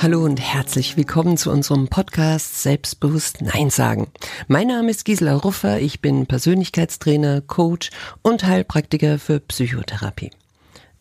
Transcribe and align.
Hallo 0.00 0.24
und 0.24 0.40
herzlich 0.40 0.96
willkommen 0.96 1.36
zu 1.36 1.50
unserem 1.50 1.88
Podcast 1.88 2.62
Selbstbewusst 2.62 3.42
Nein 3.42 3.68
sagen. 3.68 4.06
Mein 4.46 4.68
Name 4.68 4.90
ist 4.90 5.04
Gisela 5.04 5.34
Ruffer, 5.34 5.80
ich 5.80 6.00
bin 6.00 6.26
Persönlichkeitstrainer, 6.26 7.40
Coach 7.40 7.90
und 8.22 8.44
Heilpraktiker 8.44 9.18
für 9.18 9.40
Psychotherapie. 9.40 10.30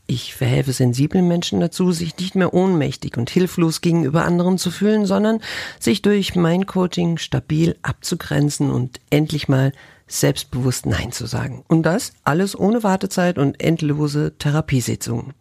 Ich 0.08 0.34
verhelfe 0.34 0.74
sensiblen 0.74 1.28
Menschen 1.28 1.60
dazu, 1.60 1.92
sich 1.92 2.18
nicht 2.18 2.34
mehr 2.34 2.56
ohnmächtig 2.56 3.18
und 3.18 3.30
hilflos 3.30 3.82
gegenüber 3.82 4.26
anderen 4.26 4.58
zu 4.58 4.72
fühlen, 4.72 5.06
sondern 5.06 5.42
sich 5.80 6.02
durch 6.02 6.34
mein 6.34 6.66
Coaching 6.66 7.20
stabil 7.20 7.78
abzugrenzen 7.84 8.72
und 8.72 9.00
endlich 9.12 9.48
mal 9.48 9.74
selbstbewusst 10.08 10.86
Nein 10.86 11.12
zu 11.12 11.26
sagen. 11.26 11.64
Und 11.68 11.84
das 11.84 12.14
alles 12.24 12.58
ohne 12.58 12.84
Wartezeit 12.84 13.38
und 13.38 13.62
endlose 13.62 14.34
Therapiesitzungen. 14.38 15.34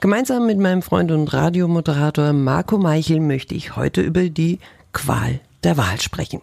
Gemeinsam 0.00 0.46
mit 0.46 0.58
meinem 0.58 0.82
Freund 0.82 1.10
und 1.10 1.32
Radiomoderator 1.32 2.32
Marco 2.32 2.78
Meichel 2.78 3.20
möchte 3.20 3.54
ich 3.54 3.76
heute 3.76 4.00
über 4.00 4.28
die 4.28 4.60
Qual 4.92 5.40
der 5.64 5.76
Wahl 5.76 6.00
sprechen. 6.00 6.40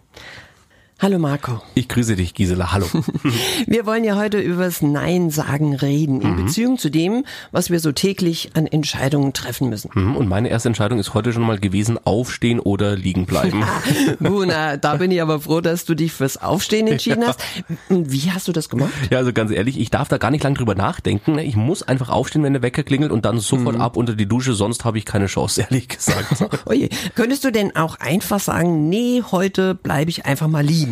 Hallo 1.02 1.18
Marco. 1.18 1.60
Ich 1.74 1.88
grüße 1.88 2.14
dich, 2.14 2.32
Gisela. 2.32 2.70
Hallo. 2.70 2.86
wir 3.66 3.86
wollen 3.86 4.04
ja 4.04 4.14
heute 4.14 4.38
übers 4.38 4.82
Nein 4.82 5.30
sagen 5.30 5.74
reden, 5.74 6.20
in 6.20 6.36
mhm. 6.36 6.44
Beziehung 6.44 6.78
zu 6.78 6.90
dem, 6.90 7.24
was 7.50 7.70
wir 7.70 7.80
so 7.80 7.90
täglich 7.90 8.50
an 8.54 8.68
Entscheidungen 8.68 9.32
treffen 9.32 9.68
müssen. 9.68 9.90
Mhm. 9.94 10.14
Und 10.14 10.28
meine 10.28 10.48
erste 10.48 10.68
Entscheidung 10.68 11.00
ist 11.00 11.12
heute 11.12 11.32
schon 11.32 11.42
mal 11.42 11.58
gewesen, 11.58 11.98
aufstehen 12.04 12.60
oder 12.60 12.94
liegen 12.94 13.26
bleiben. 13.26 13.64
Buna, 14.20 14.76
da 14.76 14.94
bin 14.94 15.10
ich 15.10 15.20
aber 15.20 15.40
froh, 15.40 15.60
dass 15.60 15.86
du 15.86 15.96
dich 15.96 16.12
fürs 16.12 16.36
Aufstehen 16.36 16.86
entschieden 16.86 17.22
ja. 17.22 17.28
hast. 17.30 17.40
Wie 17.88 18.30
hast 18.30 18.46
du 18.46 18.52
das 18.52 18.68
gemacht? 18.68 18.92
Ja, 19.10 19.18
also 19.18 19.32
ganz 19.32 19.50
ehrlich, 19.50 19.80
ich 19.80 19.90
darf 19.90 20.06
da 20.06 20.18
gar 20.18 20.30
nicht 20.30 20.44
lange 20.44 20.54
drüber 20.54 20.76
nachdenken. 20.76 21.36
Ich 21.40 21.56
muss 21.56 21.82
einfach 21.82 22.10
aufstehen, 22.10 22.44
wenn 22.44 22.52
der 22.52 22.62
Wecker 22.62 22.84
klingelt 22.84 23.10
und 23.10 23.24
dann 23.24 23.40
sofort 23.40 23.74
mhm. 23.74 23.80
ab 23.80 23.96
unter 23.96 24.14
die 24.14 24.26
Dusche, 24.26 24.52
sonst 24.52 24.84
habe 24.84 24.98
ich 24.98 25.04
keine 25.04 25.26
Chance, 25.26 25.62
ehrlich 25.68 25.88
gesagt. 25.88 26.44
Oje, 26.64 26.90
könntest 27.16 27.42
du 27.42 27.50
denn 27.50 27.74
auch 27.74 27.98
einfach 27.98 28.38
sagen, 28.38 28.88
nee, 28.88 29.20
heute 29.32 29.74
bleibe 29.74 30.08
ich 30.08 30.26
einfach 30.26 30.46
mal 30.46 30.64
liegen? 30.64 30.91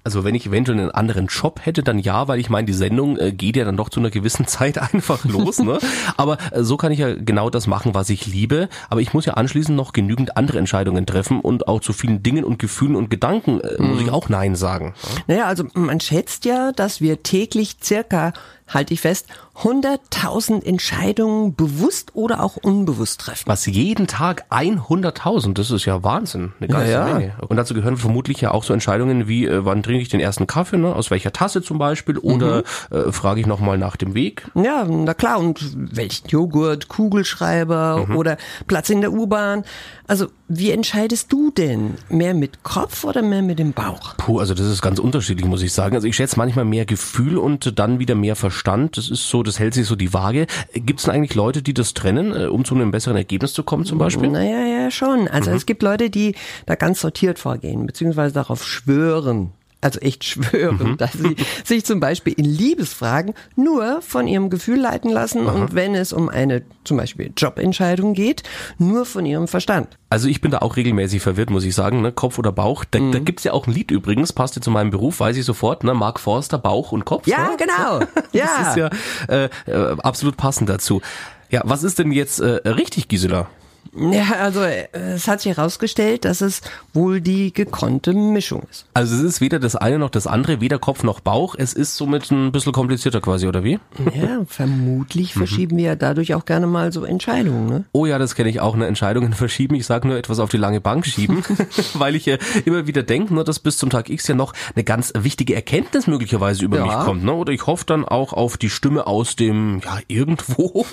Also 0.03 0.23
wenn 0.23 0.35
ich 0.35 0.47
eventuell 0.47 0.79
einen 0.79 0.91
anderen 0.91 1.27
Job 1.27 1.61
hätte, 1.63 1.83
dann 1.83 1.99
ja, 1.99 2.27
weil 2.27 2.39
ich 2.39 2.49
meine, 2.49 2.65
die 2.65 2.73
Sendung 2.73 3.17
äh, 3.17 3.31
geht 3.31 3.55
ja 3.55 3.65
dann 3.65 3.77
doch 3.77 3.89
zu 3.89 3.99
einer 3.99 4.09
gewissen 4.09 4.47
Zeit 4.47 4.77
einfach 4.77 5.23
los. 5.25 5.59
ne? 5.59 5.79
Aber 6.17 6.37
äh, 6.51 6.63
so 6.63 6.77
kann 6.77 6.91
ich 6.91 6.99
ja 6.99 7.13
genau 7.13 7.49
das 7.49 7.67
machen, 7.67 7.93
was 7.93 8.09
ich 8.09 8.25
liebe. 8.25 8.69
Aber 8.89 9.01
ich 9.01 9.13
muss 9.13 9.25
ja 9.25 9.35
anschließend 9.35 9.75
noch 9.75 9.93
genügend 9.93 10.37
andere 10.37 10.57
Entscheidungen 10.57 11.05
treffen 11.05 11.39
und 11.39 11.67
auch 11.67 11.81
zu 11.81 11.93
vielen 11.93 12.23
Dingen 12.23 12.43
und 12.43 12.59
Gefühlen 12.59 12.95
und 12.95 13.09
Gedanken 13.09 13.61
äh, 13.61 13.81
muss 13.81 13.99
ich 13.99 14.07
mhm. 14.07 14.13
auch 14.13 14.29
Nein 14.29 14.55
sagen. 14.55 14.93
Naja, 15.27 15.45
also 15.45 15.65
man 15.73 15.99
schätzt 15.99 16.45
ja, 16.45 16.71
dass 16.71 17.01
wir 17.01 17.23
täglich 17.23 17.77
circa 17.83 18.33
halte 18.73 18.93
ich 18.93 19.01
fest, 19.01 19.27
100.000 19.61 20.65
Entscheidungen 20.65 21.55
bewusst 21.55 22.11
oder 22.15 22.41
auch 22.41 22.57
unbewusst 22.57 23.21
treffen. 23.21 23.43
Was 23.45 23.65
jeden 23.65 24.07
Tag 24.07 24.45
100.000, 24.49 25.53
das 25.53 25.71
ist 25.71 25.85
ja 25.85 26.03
Wahnsinn, 26.03 26.53
eine 26.59 26.69
ganze 26.69 26.91
ja. 26.91 27.05
Menge. 27.05 27.33
Und 27.47 27.57
dazu 27.57 27.73
gehören 27.73 27.97
vermutlich 27.97 28.41
ja 28.41 28.51
auch 28.51 28.63
so 28.63 28.73
Entscheidungen 28.73 29.27
wie, 29.27 29.45
äh, 29.45 29.65
wann 29.65 29.83
trinke 29.91 30.03
ich 30.03 30.09
den 30.09 30.19
ersten 30.21 30.47
Kaffee, 30.47 30.77
ne? 30.77 30.95
aus 30.95 31.11
welcher 31.11 31.33
Tasse 31.33 31.61
zum 31.61 31.77
Beispiel, 31.77 32.17
oder 32.17 32.63
mhm. 32.89 32.97
äh, 32.97 33.11
frage 33.11 33.41
ich 33.41 33.47
nochmal 33.47 33.77
nach 33.77 33.97
dem 33.97 34.13
Weg. 34.13 34.49
Ja, 34.55 34.85
na 34.87 35.13
klar, 35.13 35.39
und 35.39 35.59
welchen 35.75 36.27
Joghurt, 36.29 36.87
Kugelschreiber 36.87 38.05
mhm. 38.07 38.15
oder 38.15 38.37
Platz 38.67 38.89
in 38.89 39.01
der 39.01 39.11
U-Bahn. 39.11 39.63
Also 40.07 40.27
wie 40.47 40.71
entscheidest 40.71 41.31
du 41.31 41.51
denn? 41.51 41.95
Mehr 42.09 42.33
mit 42.33 42.63
Kopf 42.63 43.03
oder 43.05 43.21
mehr 43.21 43.41
mit 43.41 43.59
dem 43.59 43.71
Bauch? 43.71 44.17
Puh, 44.17 44.39
also 44.39 44.53
das 44.53 44.67
ist 44.67 44.81
ganz 44.81 44.99
unterschiedlich, 44.99 45.45
muss 45.45 45.61
ich 45.61 45.71
sagen. 45.71 45.95
Also 45.95 46.07
ich 46.07 46.15
schätze 46.15 46.37
manchmal 46.37 46.65
mehr 46.65 46.85
Gefühl 46.85 47.37
und 47.37 47.79
dann 47.79 47.99
wieder 47.99 48.15
mehr 48.15 48.35
Verstand. 48.35 48.97
Das 48.97 49.09
ist 49.09 49.29
so, 49.29 49.43
das 49.43 49.59
hält 49.59 49.73
sich 49.73 49.87
so 49.87 49.95
die 49.95 50.13
Waage. 50.13 50.47
Gibt 50.73 50.99
es 50.99 51.05
denn 51.05 51.15
eigentlich 51.15 51.35
Leute, 51.35 51.61
die 51.61 51.73
das 51.73 51.93
trennen, 51.93 52.35
äh, 52.35 52.47
um 52.47 52.65
zu 52.65 52.75
einem 52.75 52.91
besseren 52.91 53.15
Ergebnis 53.17 53.53
zu 53.53 53.63
kommen 53.63 53.85
zum 53.85 53.97
Beispiel? 53.97 54.29
Naja, 54.29 54.65
ja, 54.65 54.91
schon. 54.91 55.27
Also 55.27 55.51
mhm. 55.51 55.57
es 55.57 55.65
gibt 55.65 55.83
Leute, 55.83 56.09
die 56.09 56.35
da 56.65 56.75
ganz 56.75 57.01
sortiert 57.01 57.39
vorgehen, 57.39 57.85
beziehungsweise 57.85 58.33
darauf 58.33 58.65
schwören, 58.65 59.51
also 59.81 59.99
echt 59.99 60.23
schwören, 60.23 60.91
mhm. 60.91 60.97
dass 60.97 61.13
sie 61.13 61.35
sich 61.63 61.85
zum 61.85 61.99
Beispiel 61.99 62.33
in 62.33 62.45
Liebesfragen 62.45 63.33
nur 63.55 64.01
von 64.01 64.27
ihrem 64.27 64.49
Gefühl 64.49 64.79
leiten 64.79 65.09
lassen 65.11 65.47
Aha. 65.47 65.53
und 65.53 65.75
wenn 65.75 65.95
es 65.95 66.13
um 66.13 66.29
eine 66.29 66.61
zum 66.83 66.97
Beispiel 66.97 67.31
Jobentscheidung 67.35 68.13
geht, 68.13 68.43
nur 68.77 69.05
von 69.05 69.25
ihrem 69.25 69.47
Verstand. 69.47 69.97
Also 70.09 70.27
ich 70.27 70.41
bin 70.41 70.51
da 70.51 70.59
auch 70.59 70.77
regelmäßig 70.77 71.21
verwirrt, 71.21 71.49
muss 71.49 71.63
ich 71.63 71.75
sagen, 71.75 72.01
ne? 72.01 72.11
Kopf 72.11 72.37
oder 72.37 72.51
Bauch. 72.51 72.83
Da, 72.89 72.99
mhm. 72.99 73.11
da 73.11 73.19
gibt's 73.19 73.43
ja 73.43 73.53
auch 73.53 73.67
ein 73.67 73.73
Lied 73.73 73.91
übrigens, 73.91 74.33
passt 74.33 74.55
ja 74.55 74.61
zu 74.61 74.71
meinem 74.71 74.89
Beruf, 74.91 75.19
weiß 75.19 75.37
ich 75.37 75.45
sofort, 75.45 75.83
ne? 75.83 75.93
Mark 75.93 76.19
Forster, 76.19 76.57
Bauch 76.57 76.91
und 76.91 77.05
Kopf. 77.05 77.27
Ja, 77.27 77.49
ne? 77.49 77.57
genau. 77.57 77.99
ja. 78.31 78.49
Das 78.57 78.69
ist 78.69 78.77
ja 78.77 78.89
äh, 79.29 79.49
äh, 79.67 79.95
absolut 79.99 80.37
passend 80.37 80.69
dazu. 80.69 81.01
Ja, 81.49 81.61
was 81.65 81.83
ist 81.83 81.99
denn 81.99 82.11
jetzt 82.11 82.39
äh, 82.39 82.67
richtig, 82.67 83.07
Gisela? 83.07 83.47
Ja, 83.93 84.35
also 84.39 84.61
es 84.61 85.27
hat 85.27 85.41
sich 85.41 85.55
herausgestellt, 85.55 86.23
dass 86.23 86.39
es 86.41 86.61
wohl 86.93 87.19
die 87.19 87.53
gekonnte 87.53 88.13
Mischung 88.13 88.63
ist. 88.71 88.85
Also 88.93 89.15
es 89.15 89.21
ist 89.21 89.41
weder 89.41 89.59
das 89.59 89.75
eine 89.75 89.99
noch 89.99 90.09
das 90.09 90.27
andere, 90.27 90.61
weder 90.61 90.79
Kopf 90.79 91.03
noch 91.03 91.19
Bauch. 91.19 91.55
Es 91.57 91.73
ist 91.73 91.97
somit 91.97 92.31
ein 92.31 92.53
bisschen 92.53 92.71
komplizierter 92.71 93.19
quasi, 93.19 93.47
oder 93.47 93.63
wie? 93.65 93.79
Ja, 94.15 94.45
vermutlich 94.47 95.33
verschieben 95.41 95.77
wir 95.77 95.83
ja 95.83 95.95
dadurch 95.95 96.33
auch 96.35 96.45
gerne 96.45 96.67
mal 96.67 96.93
so 96.93 97.03
Entscheidungen. 97.03 97.67
Ne? 97.67 97.83
Oh 97.91 98.05
ja, 98.05 98.17
das 98.17 98.35
kenne 98.35 98.49
ich 98.49 98.61
auch, 98.61 98.75
ne 98.77 98.87
Entscheidungen 98.87 99.33
verschieben. 99.41 99.75
Ich 99.75 99.85
sage 99.85 100.07
nur 100.07 100.17
etwas 100.17 100.39
auf 100.39 100.49
die 100.49 100.57
lange 100.57 100.79
Bank 100.79 101.05
schieben, 101.05 101.43
weil 101.93 102.15
ich 102.15 102.25
ja 102.25 102.37
immer 102.63 102.87
wieder 102.87 103.03
denke, 103.03 103.33
ne, 103.33 103.43
dass 103.43 103.59
bis 103.59 103.77
zum 103.77 103.89
Tag 103.89 104.09
X 104.09 104.27
ja 104.27 104.35
noch 104.35 104.53
eine 104.73 104.85
ganz 104.85 105.11
wichtige 105.17 105.53
Erkenntnis 105.53 106.07
möglicherweise 106.07 106.63
über 106.63 106.77
ja. 106.77 106.85
mich 106.85 107.05
kommt. 107.05 107.25
Ne? 107.25 107.33
Oder 107.33 107.51
ich 107.51 107.67
hoffe 107.67 107.85
dann 107.85 108.05
auch 108.05 108.31
auf 108.31 108.57
die 108.57 108.69
Stimme 108.69 109.05
aus 109.05 109.35
dem, 109.35 109.81
ja, 109.83 109.99
irgendwo, 110.07 110.85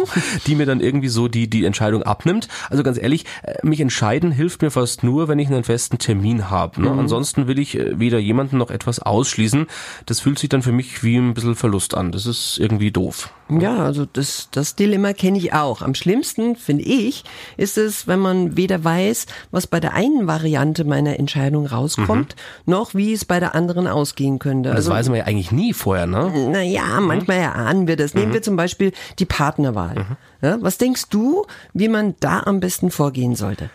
die 0.46 0.56
mir 0.56 0.66
dann 0.66 0.80
irgendwie 0.80 1.08
so 1.08 1.28
die, 1.28 1.48
die 1.48 1.64
Entscheidung 1.64 2.02
abnimmt. 2.02 2.48
Also 2.70 2.87
ganz 2.88 2.98
ehrlich, 3.00 3.26
äh, 3.42 3.54
mich 3.62 3.80
entscheiden 3.80 4.32
hilft 4.32 4.62
mir 4.62 4.70
fast 4.70 5.04
nur, 5.04 5.28
wenn 5.28 5.38
ich 5.38 5.48
einen 5.48 5.62
festen 5.62 5.98
Termin 5.98 6.48
habe. 6.48 6.80
Ne? 6.80 6.90
Mhm. 6.90 7.00
Ansonsten 7.00 7.46
will 7.46 7.58
ich 7.58 7.78
äh, 7.78 7.98
weder 7.98 8.18
jemanden 8.18 8.56
noch 8.56 8.70
etwas 8.70 8.98
ausschließen. 8.98 9.66
Das 10.06 10.20
fühlt 10.20 10.38
sich 10.38 10.48
dann 10.48 10.62
für 10.62 10.72
mich 10.72 11.04
wie 11.04 11.16
ein 11.16 11.34
bisschen 11.34 11.54
Verlust 11.54 11.94
an. 11.94 12.12
Das 12.12 12.24
ist 12.24 12.58
irgendwie 12.58 12.90
doof. 12.90 13.30
Ja, 13.50 13.76
also 13.78 14.06
das, 14.10 14.48
das 14.50 14.74
Dilemma 14.74 15.12
kenne 15.12 15.38
ich 15.38 15.52
auch. 15.52 15.82
Am 15.82 15.94
schlimmsten, 15.94 16.56
finde 16.56 16.84
ich, 16.84 17.24
ist 17.56 17.76
es, 17.78 18.06
wenn 18.06 18.20
man 18.20 18.56
weder 18.56 18.82
weiß, 18.84 19.26
was 19.50 19.66
bei 19.66 19.80
der 19.80 19.92
einen 19.94 20.26
Variante 20.26 20.84
meiner 20.84 21.18
Entscheidung 21.18 21.66
rauskommt, 21.66 22.36
mhm. 22.36 22.72
noch 22.72 22.94
wie 22.94 23.12
es 23.12 23.24
bei 23.24 23.38
der 23.38 23.54
anderen 23.54 23.86
ausgehen 23.86 24.38
könnte. 24.38 24.70
Das 24.70 24.76
also, 24.78 24.90
weiß 24.92 25.08
man 25.08 25.18
ja 25.18 25.24
eigentlich 25.24 25.52
nie 25.52 25.74
vorher, 25.74 26.06
ne? 26.06 26.32
Naja, 26.50 27.00
manchmal 27.00 27.38
erahnen 27.38 27.86
wir 27.86 27.96
das. 27.96 28.14
Nehmen 28.14 28.30
mhm. 28.30 28.34
wir 28.34 28.42
zum 28.42 28.56
Beispiel 28.56 28.92
die 29.18 29.26
Partnerwahl. 29.26 30.16
Ja, 30.40 30.58
was 30.60 30.78
denkst 30.78 31.08
du, 31.10 31.46
wie 31.72 31.88
man 31.88 32.14
da 32.20 32.40
am 32.44 32.60
besten 32.60 32.90
vorgehen 32.90 33.34
sollte? 33.34 33.70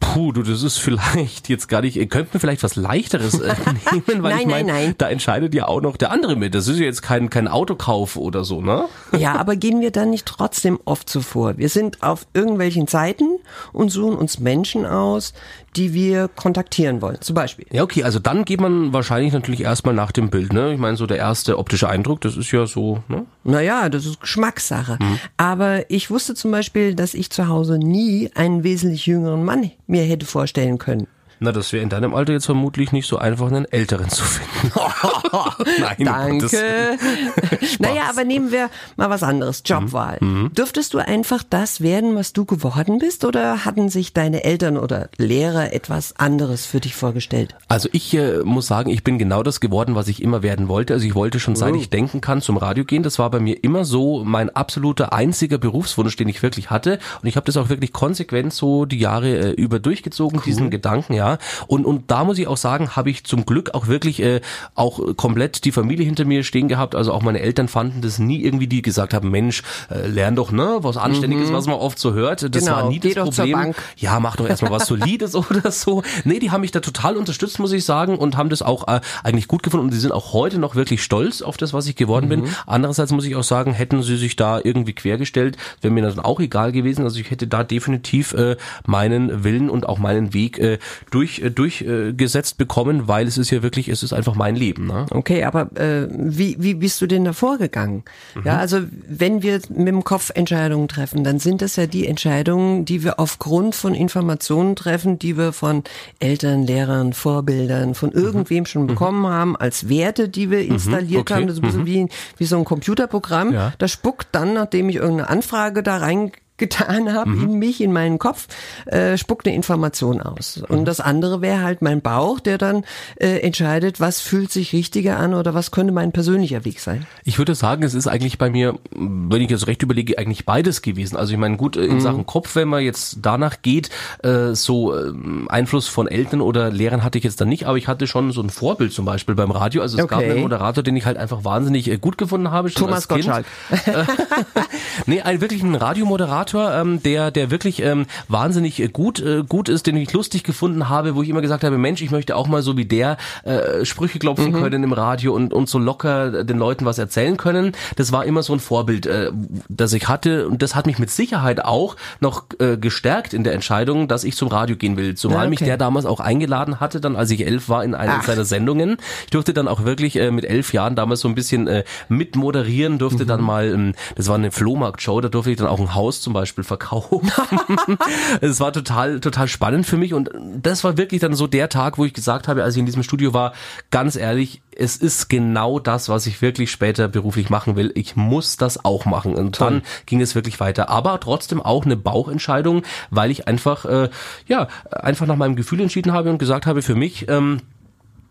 Puh, 0.00 0.32
du, 0.32 0.42
das 0.42 0.62
ist 0.62 0.78
vielleicht 0.78 1.48
jetzt 1.48 1.68
gar 1.68 1.80
nicht, 1.80 1.96
ihr 1.96 2.06
könnt 2.06 2.32
mir 2.34 2.38
vielleicht 2.38 2.62
was 2.62 2.76
leichteres 2.76 3.40
äh, 3.40 3.54
nehmen, 3.92 4.22
weil 4.22 4.34
nein, 4.34 4.40
ich 4.40 4.46
meine, 4.46 4.94
da 4.94 5.08
entscheidet 5.08 5.54
ja 5.54 5.66
auch 5.66 5.80
noch 5.80 5.96
der 5.96 6.12
andere 6.12 6.36
mit. 6.36 6.54
Das 6.54 6.68
ist 6.68 6.78
ja 6.78 6.84
jetzt 6.84 7.02
kein, 7.02 7.30
kein 7.30 7.48
Autokauf 7.48 8.16
oder 8.16 8.44
so, 8.44 8.60
ne? 8.60 8.84
Ja, 9.16 9.34
aber 9.36 9.56
gehen 9.56 9.80
wir 9.80 9.90
dann 9.90 10.10
nicht 10.10 10.26
trotzdem 10.26 10.78
oft 10.84 11.08
so 11.08 11.20
vor? 11.20 11.56
Wir 11.58 11.68
sind 11.68 12.02
auf 12.02 12.26
irgendwelchen 12.34 12.86
Seiten 12.86 13.38
und 13.72 13.90
suchen 13.90 14.16
uns 14.16 14.38
Menschen 14.38 14.86
aus, 14.86 15.32
die 15.76 15.92
wir 15.94 16.28
kontaktieren 16.28 17.02
wollen, 17.02 17.20
zum 17.20 17.34
Beispiel. 17.34 17.66
Ja, 17.72 17.82
okay, 17.82 18.04
also 18.04 18.18
dann 18.18 18.44
geht 18.44 18.60
man 18.60 18.92
wahrscheinlich 18.92 19.32
natürlich 19.32 19.62
erstmal 19.62 19.94
nach 19.94 20.12
dem 20.12 20.30
Bild, 20.30 20.52
ne? 20.52 20.72
Ich 20.72 20.78
meine, 20.78 20.96
so 20.96 21.06
der 21.06 21.18
erste 21.18 21.58
optische 21.58 21.88
Eindruck, 21.88 22.20
das 22.20 22.36
ist 22.36 22.50
ja 22.52 22.66
so, 22.66 23.02
ne? 23.08 23.26
Naja, 23.44 23.88
das 23.88 24.06
ist 24.06 24.20
Geschmackssache. 24.20 24.98
Mhm. 25.00 25.18
Aber 25.36 25.90
ich 25.90 26.10
wusste 26.10 26.34
zum 26.34 26.50
Beispiel, 26.50 26.94
dass 26.94 27.14
ich 27.14 27.30
zu 27.30 27.48
Hause 27.48 27.78
nie 27.78 28.30
einen 28.34 28.64
wesentlich 28.64 29.06
jüngeren 29.06 29.44
Mann 29.44 29.70
mir 29.86 30.02
hätte 30.02 30.26
vorstellen 30.26 30.78
können. 30.78 31.06
Na, 31.40 31.52
das 31.52 31.72
wäre 31.72 31.82
in 31.82 31.88
deinem 31.88 32.14
Alter 32.14 32.32
jetzt 32.32 32.46
vermutlich 32.46 32.92
nicht 32.92 33.08
so 33.08 33.18
einfach, 33.18 33.48
einen 33.48 33.64
älteren 33.64 34.08
zu 34.08 34.24
finden. 34.24 34.72
Nein, 35.80 36.38
Danke. 36.40 36.98
naja, 37.78 38.02
aber 38.08 38.24
nehmen 38.24 38.52
wir 38.52 38.70
mal 38.96 39.10
was 39.10 39.22
anderes. 39.22 39.62
Jobwahl. 39.64 40.18
Mhm. 40.20 40.42
mhm. 40.42 40.54
Dürftest 40.54 40.94
du 40.94 40.98
einfach 40.98 41.42
das 41.48 41.80
werden, 41.80 42.14
was 42.14 42.32
du 42.32 42.44
geworden 42.44 42.98
bist, 42.98 43.24
oder 43.24 43.64
hatten 43.64 43.88
sich 43.88 44.12
deine 44.12 44.44
Eltern 44.44 44.76
oder 44.76 45.08
Lehrer 45.16 45.72
etwas 45.72 46.16
anderes 46.18 46.66
für 46.66 46.80
dich 46.80 46.94
vorgestellt? 46.94 47.54
Also 47.68 47.88
ich 47.92 48.14
äh, 48.14 48.38
muss 48.44 48.66
sagen, 48.66 48.90
ich 48.90 49.02
bin 49.02 49.18
genau 49.18 49.42
das 49.42 49.60
geworden, 49.60 49.94
was 49.94 50.08
ich 50.08 50.22
immer 50.22 50.42
werden 50.42 50.68
wollte. 50.68 50.94
Also 50.94 51.06
ich 51.06 51.14
wollte 51.14 51.40
schon 51.40 51.56
seit 51.56 51.74
oh. 51.74 51.76
ich 51.76 51.90
denken 51.90 52.20
kann 52.20 52.42
zum 52.42 52.56
Radio 52.56 52.84
gehen. 52.84 53.02
Das 53.02 53.18
war 53.18 53.30
bei 53.30 53.40
mir 53.40 53.62
immer 53.64 53.84
so 53.84 54.24
mein 54.24 54.50
absoluter 54.50 55.12
einziger 55.12 55.58
Berufswunsch, 55.58 56.16
den 56.16 56.28
ich 56.28 56.42
wirklich 56.42 56.70
hatte. 56.70 56.98
Und 57.22 57.28
ich 57.28 57.36
habe 57.36 57.46
das 57.46 57.56
auch 57.56 57.68
wirklich 57.68 57.92
konsequent 57.92 58.52
so 58.52 58.84
die 58.84 58.98
Jahre 58.98 59.28
äh, 59.28 59.50
über 59.50 59.78
durchgezogen, 59.78 60.38
cool. 60.38 60.44
diesen 60.44 60.70
Gedanken, 60.70 61.14
ja 61.14 61.23
ja. 61.24 61.38
Und, 61.66 61.84
und 61.84 62.10
da 62.10 62.24
muss 62.24 62.38
ich 62.38 62.46
auch 62.46 62.56
sagen, 62.56 62.96
habe 62.96 63.10
ich 63.10 63.24
zum 63.24 63.46
Glück 63.46 63.74
auch 63.74 63.86
wirklich 63.86 64.20
äh, 64.20 64.40
auch 64.74 65.16
komplett 65.16 65.64
die 65.64 65.72
Familie 65.72 66.04
hinter 66.04 66.24
mir 66.24 66.44
stehen 66.44 66.68
gehabt. 66.68 66.94
Also 66.94 67.12
auch 67.12 67.22
meine 67.22 67.40
Eltern 67.40 67.68
fanden 67.68 68.02
das 68.02 68.18
nie 68.18 68.42
irgendwie, 68.42 68.66
die 68.66 68.82
gesagt 68.82 69.14
haben, 69.14 69.30
Mensch, 69.30 69.62
äh, 69.90 70.06
lern 70.06 70.36
doch, 70.36 70.52
ne, 70.52 70.78
was 70.80 70.96
Anständiges, 70.96 71.50
mhm. 71.50 71.54
was 71.54 71.66
man 71.66 71.76
oft 71.76 71.98
so 71.98 72.12
hört. 72.12 72.42
Das 72.42 72.64
genau, 72.64 72.76
war 72.76 72.88
nie 72.88 73.00
das 73.00 73.14
Problem. 73.14 73.74
Ja, 73.96 74.20
mach 74.20 74.36
doch 74.36 74.48
erstmal 74.48 74.70
was 74.70 74.86
Solides 74.86 75.34
oder 75.34 75.70
so. 75.70 76.02
Nee, 76.24 76.38
die 76.38 76.50
haben 76.50 76.60
mich 76.60 76.72
da 76.72 76.80
total 76.80 77.16
unterstützt, 77.16 77.58
muss 77.58 77.72
ich 77.72 77.84
sagen, 77.84 78.18
und 78.18 78.36
haben 78.36 78.50
das 78.50 78.62
auch 78.62 78.88
äh, 78.88 79.00
eigentlich 79.22 79.48
gut 79.48 79.62
gefunden. 79.62 79.86
Und 79.86 79.92
die 79.92 79.98
sind 79.98 80.12
auch 80.12 80.32
heute 80.32 80.58
noch 80.58 80.74
wirklich 80.74 81.02
stolz 81.02 81.42
auf 81.42 81.56
das, 81.56 81.72
was 81.72 81.86
ich 81.86 81.96
geworden 81.96 82.26
mhm. 82.26 82.42
bin. 82.42 82.44
Andererseits 82.66 83.12
muss 83.12 83.24
ich 83.24 83.36
auch 83.36 83.44
sagen, 83.44 83.72
hätten 83.72 84.02
sie 84.02 84.16
sich 84.16 84.36
da 84.36 84.60
irgendwie 84.62 84.92
quergestellt, 84.92 85.56
wäre 85.80 85.92
mir 85.92 86.02
dann 86.02 86.20
auch 86.20 86.40
egal 86.40 86.72
gewesen. 86.72 87.04
Also 87.04 87.18
ich 87.18 87.30
hätte 87.30 87.46
da 87.46 87.64
definitiv 87.64 88.34
äh, 88.34 88.56
meinen 88.86 89.44
Willen 89.44 89.70
und 89.70 89.88
auch 89.88 89.98
meinen 89.98 90.34
Weg 90.34 90.58
äh, 90.58 90.78
durch 91.14 91.38
äh, 91.38 91.50
durchgesetzt 91.50 92.58
bekommen, 92.58 93.06
weil 93.06 93.26
es 93.26 93.38
ist 93.38 93.50
ja 93.50 93.62
wirklich, 93.62 93.88
es 93.88 94.02
ist 94.02 94.12
einfach 94.12 94.34
mein 94.34 94.56
Leben. 94.56 94.86
Ne? 94.88 95.06
Okay, 95.10 95.44
aber 95.44 95.70
äh, 95.80 96.08
wie, 96.10 96.56
wie 96.58 96.74
bist 96.74 97.00
du 97.00 97.06
denn 97.06 97.24
da 97.24 97.32
vorgegangen? 97.32 98.02
Mhm. 98.34 98.42
Ja, 98.44 98.58
also 98.58 98.80
wenn 99.08 99.42
wir 99.42 99.60
mit 99.68 99.88
dem 99.88 100.02
Kopf 100.02 100.30
Entscheidungen 100.34 100.88
treffen, 100.88 101.22
dann 101.22 101.38
sind 101.38 101.62
das 101.62 101.76
ja 101.76 101.86
die 101.86 102.08
Entscheidungen, 102.08 102.84
die 102.84 103.04
wir 103.04 103.20
aufgrund 103.20 103.76
von 103.76 103.94
Informationen 103.94 104.74
treffen, 104.74 105.18
die 105.18 105.38
wir 105.38 105.52
von 105.52 105.84
Eltern, 106.18 106.64
Lehrern, 106.64 107.12
Vorbildern, 107.12 107.94
von 107.94 108.10
mhm. 108.10 108.16
irgendwem 108.16 108.66
schon 108.66 108.82
mhm. 108.82 108.88
bekommen 108.88 109.26
haben, 109.26 109.56
als 109.56 109.88
Werte, 109.88 110.28
die 110.28 110.50
wir 110.50 110.64
mhm. 110.64 110.72
installiert 110.72 111.20
okay. 111.22 111.34
haben. 111.34 111.46
Das 111.46 111.56
ist 111.56 111.62
ein 111.62 111.66
bisschen 111.66 111.82
mhm. 111.82 112.08
wie, 112.08 112.08
wie 112.38 112.44
so 112.44 112.58
ein 112.58 112.64
Computerprogramm. 112.64 113.52
Ja. 113.52 113.72
Das 113.78 113.92
spuckt 113.92 114.28
dann, 114.32 114.54
nachdem 114.54 114.88
ich 114.88 114.96
irgendeine 114.96 115.30
Anfrage 115.30 115.82
da 115.82 115.98
rein 115.98 116.32
getan 116.56 117.12
habe 117.12 117.30
mhm. 117.30 117.42
in 117.42 117.58
mich, 117.58 117.80
in 117.80 117.92
meinen 117.92 118.18
Kopf, 118.18 118.46
äh, 118.86 119.18
spuckt 119.18 119.46
eine 119.46 119.56
Information 119.56 120.20
aus. 120.20 120.62
Und 120.68 120.80
mhm. 120.80 120.84
das 120.84 121.00
andere 121.00 121.40
wäre 121.40 121.62
halt 121.62 121.82
mein 121.82 122.00
Bauch, 122.00 122.38
der 122.38 122.58
dann 122.58 122.84
äh, 123.16 123.38
entscheidet, 123.40 123.98
was 123.98 124.20
fühlt 124.20 124.52
sich 124.52 124.72
richtiger 124.72 125.18
an 125.18 125.34
oder 125.34 125.54
was 125.54 125.72
könnte 125.72 125.92
mein 125.92 126.12
persönlicher 126.12 126.64
Weg 126.64 126.78
sein. 126.78 127.06
Ich 127.24 127.38
würde 127.38 127.56
sagen, 127.56 127.82
es 127.82 127.94
ist 127.94 128.06
eigentlich 128.06 128.38
bei 128.38 128.50
mir, 128.50 128.78
wenn 128.92 129.40
ich 129.40 129.50
jetzt 129.50 129.66
recht 129.66 129.82
überlege, 129.82 130.16
eigentlich 130.16 130.46
beides 130.46 130.80
gewesen. 130.80 131.16
Also 131.16 131.32
ich 131.32 131.38
meine, 131.38 131.56
gut, 131.56 131.76
in 131.76 131.94
mhm. 131.94 132.00
Sachen 132.00 132.24
Kopf, 132.24 132.54
wenn 132.54 132.68
man 132.68 132.84
jetzt 132.84 133.18
danach 133.22 133.60
geht, 133.62 133.90
äh, 134.22 134.54
so 134.54 134.96
äh, 134.96 135.12
Einfluss 135.48 135.88
von 135.88 136.06
Eltern 136.06 136.40
oder 136.40 136.70
Lehrern 136.70 137.02
hatte 137.02 137.18
ich 137.18 137.24
jetzt 137.24 137.40
dann 137.40 137.48
nicht, 137.48 137.66
aber 137.66 137.78
ich 137.78 137.88
hatte 137.88 138.06
schon 138.06 138.30
so 138.30 138.40
ein 138.40 138.50
Vorbild 138.50 138.92
zum 138.92 139.04
Beispiel 139.04 139.34
beim 139.34 139.50
Radio. 139.50 139.82
Also 139.82 139.98
es 139.98 140.04
okay. 140.04 140.14
gab 140.14 140.22
einen 140.22 140.40
Moderator, 140.40 140.84
den 140.84 140.94
ich 140.94 141.04
halt 141.04 141.16
einfach 141.16 141.44
wahnsinnig 141.44 141.90
äh, 141.90 141.98
gut 141.98 142.16
gefunden 142.16 142.52
habe. 142.52 142.70
Thomas 142.70 143.08
Gottschalk. 143.08 143.44
nee, 145.06 145.20
ein 145.20 145.40
wirklich 145.40 145.62
ein 145.62 145.74
Radiomoderator 145.74 146.43
Moderator, 146.44 146.74
ähm, 146.74 147.02
der, 147.02 147.30
der 147.30 147.50
wirklich 147.50 147.82
ähm, 147.82 148.06
wahnsinnig 148.28 148.80
äh, 148.80 148.88
gut, 148.88 149.20
äh, 149.20 149.42
gut 149.48 149.68
ist, 149.68 149.86
den 149.86 149.96
ich 149.96 150.12
lustig 150.12 150.44
gefunden 150.44 150.88
habe, 150.88 151.14
wo 151.14 151.22
ich 151.22 151.28
immer 151.28 151.40
gesagt 151.40 151.64
habe, 151.64 151.78
Mensch, 151.78 152.02
ich 152.02 152.10
möchte 152.10 152.36
auch 152.36 152.46
mal 152.46 152.62
so 152.62 152.76
wie 152.76 152.84
der 152.84 153.16
äh, 153.44 153.84
Sprüche 153.84 154.18
klopfen 154.18 154.52
mhm. 154.52 154.60
können 154.60 154.82
im 154.82 154.92
Radio 154.92 155.34
und, 155.34 155.52
und 155.52 155.68
so 155.68 155.78
locker 155.78 156.44
den 156.44 156.58
Leuten 156.58 156.84
was 156.84 156.98
erzählen 156.98 157.36
können. 157.36 157.72
Das 157.96 158.12
war 158.12 158.24
immer 158.24 158.42
so 158.42 158.52
ein 158.52 158.60
Vorbild, 158.60 159.06
äh, 159.06 159.30
das 159.68 159.92
ich 159.92 160.08
hatte 160.08 160.48
und 160.48 160.62
das 160.62 160.74
hat 160.74 160.86
mich 160.86 160.98
mit 160.98 161.10
Sicherheit 161.10 161.64
auch 161.64 161.96
noch 162.20 162.44
äh, 162.58 162.76
gestärkt 162.76 163.34
in 163.34 163.44
der 163.44 163.54
Entscheidung, 163.54 164.08
dass 164.08 164.24
ich 164.24 164.36
zum 164.36 164.48
Radio 164.48 164.76
gehen 164.76 164.96
will. 164.96 165.14
Zumal 165.14 165.36
ja, 165.36 165.42
okay. 165.42 165.50
mich 165.50 165.58
der 165.60 165.76
damals 165.76 166.06
auch 166.06 166.20
eingeladen 166.20 166.80
hatte, 166.80 167.00
dann 167.00 167.16
als 167.16 167.30
ich 167.30 167.46
elf 167.46 167.68
war 167.68 167.84
in 167.84 167.94
einer 167.94 168.18
Ach. 168.20 168.24
seiner 168.24 168.44
Sendungen. 168.44 168.98
Ich 169.24 169.30
durfte 169.30 169.54
dann 169.54 169.68
auch 169.68 169.84
wirklich 169.84 170.16
äh, 170.16 170.30
mit 170.30 170.44
elf 170.44 170.72
Jahren 170.72 170.94
damals 170.96 171.20
so 171.20 171.28
ein 171.28 171.34
bisschen 171.34 171.66
äh, 171.68 171.84
mitmoderieren, 172.08 172.98
durfte 172.98 173.24
mhm. 173.24 173.28
dann 173.28 173.42
mal, 173.42 173.68
ähm, 173.68 173.94
das 174.16 174.28
war 174.28 174.34
eine 174.34 174.50
Flohmarkt-Show, 174.50 175.20
da 175.20 175.28
durfte 175.28 175.50
ich 175.50 175.56
dann 175.56 175.68
auch 175.68 175.80
ein 175.80 175.94
Haus 175.94 176.20
zum 176.20 176.33
Beispiel 176.34 176.64
verkaufen. 176.64 177.32
es 178.42 178.60
war 178.60 178.72
total, 178.72 179.20
total 179.20 179.48
spannend 179.48 179.86
für 179.86 179.96
mich 179.96 180.12
und 180.12 180.30
das 180.60 180.84
war 180.84 180.98
wirklich 180.98 181.22
dann 181.22 181.34
so 181.34 181.46
der 181.46 181.70
Tag, 181.70 181.96
wo 181.96 182.04
ich 182.04 182.12
gesagt 182.12 182.46
habe, 182.46 182.62
als 182.62 182.74
ich 182.74 182.80
in 182.80 182.86
diesem 182.86 183.02
Studio 183.02 183.32
war, 183.32 183.54
ganz 183.90 184.16
ehrlich, 184.16 184.60
es 184.76 184.96
ist 184.96 185.28
genau 185.28 185.78
das, 185.78 186.08
was 186.08 186.26
ich 186.26 186.42
wirklich 186.42 186.70
später 186.70 187.08
beruflich 187.08 187.50
machen 187.50 187.76
will. 187.76 187.92
Ich 187.94 188.16
muss 188.16 188.56
das 188.56 188.84
auch 188.84 189.04
machen. 189.04 189.34
Und 189.34 189.60
dann 189.60 189.82
ging 190.06 190.20
es 190.20 190.34
wirklich 190.34 190.60
weiter. 190.60 190.90
Aber 190.90 191.18
trotzdem 191.20 191.62
auch 191.62 191.84
eine 191.84 191.96
Bauchentscheidung, 191.96 192.82
weil 193.10 193.30
ich 193.30 193.46
einfach, 193.48 193.84
äh, 193.84 194.10
ja, 194.46 194.68
einfach 194.90 195.26
nach 195.26 195.36
meinem 195.36 195.56
Gefühl 195.56 195.80
entschieden 195.80 196.12
habe 196.12 196.30
und 196.30 196.38
gesagt 196.38 196.66
habe, 196.66 196.82
für 196.82 196.94
mich, 196.94 197.28
ähm, 197.28 197.60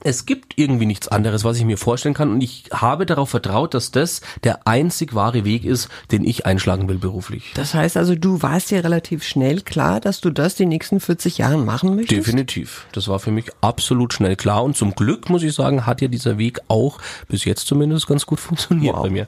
es 0.03 0.25
gibt 0.25 0.53
irgendwie 0.57 0.85
nichts 0.85 1.07
anderes, 1.07 1.44
was 1.44 1.57
ich 1.57 1.65
mir 1.65 1.77
vorstellen 1.77 2.13
kann. 2.13 2.31
Und 2.31 2.41
ich 2.41 2.65
habe 2.71 3.05
darauf 3.05 3.29
vertraut, 3.29 3.73
dass 3.73 3.91
das 3.91 4.21
der 4.44 4.67
einzig 4.67 5.15
wahre 5.15 5.45
Weg 5.45 5.65
ist, 5.65 5.89
den 6.11 6.25
ich 6.25 6.45
einschlagen 6.45 6.88
will 6.89 6.97
beruflich. 6.97 7.51
Das 7.55 7.73
heißt 7.73 7.97
also, 7.97 8.15
du 8.15 8.41
warst 8.41 8.71
dir 8.71 8.83
relativ 8.83 9.23
schnell 9.23 9.61
klar, 9.61 10.00
dass 10.00 10.21
du 10.21 10.29
das 10.29 10.55
die 10.55 10.65
nächsten 10.65 11.00
40 11.00 11.38
Jahre 11.38 11.57
machen 11.57 11.95
möchtest? 11.95 12.19
Definitiv. 12.19 12.85
Das 12.91 13.07
war 13.07 13.19
für 13.19 13.31
mich 13.31 13.50
absolut 13.61 14.13
schnell 14.13 14.35
klar. 14.35 14.63
Und 14.63 14.75
zum 14.75 14.94
Glück, 14.95 15.29
muss 15.29 15.44
ich 15.44 15.53
sagen, 15.53 15.85
hat 15.85 16.01
ja 16.01 16.07
dieser 16.07 16.38
Weg 16.38 16.59
auch 16.67 17.00
bis 17.27 17.45
jetzt 17.45 17.67
zumindest 17.67 18.07
ganz 18.07 18.25
gut 18.25 18.39
funktioniert 18.39 18.95
wow. 18.95 19.03
bei 19.03 19.09
mir. 19.09 19.27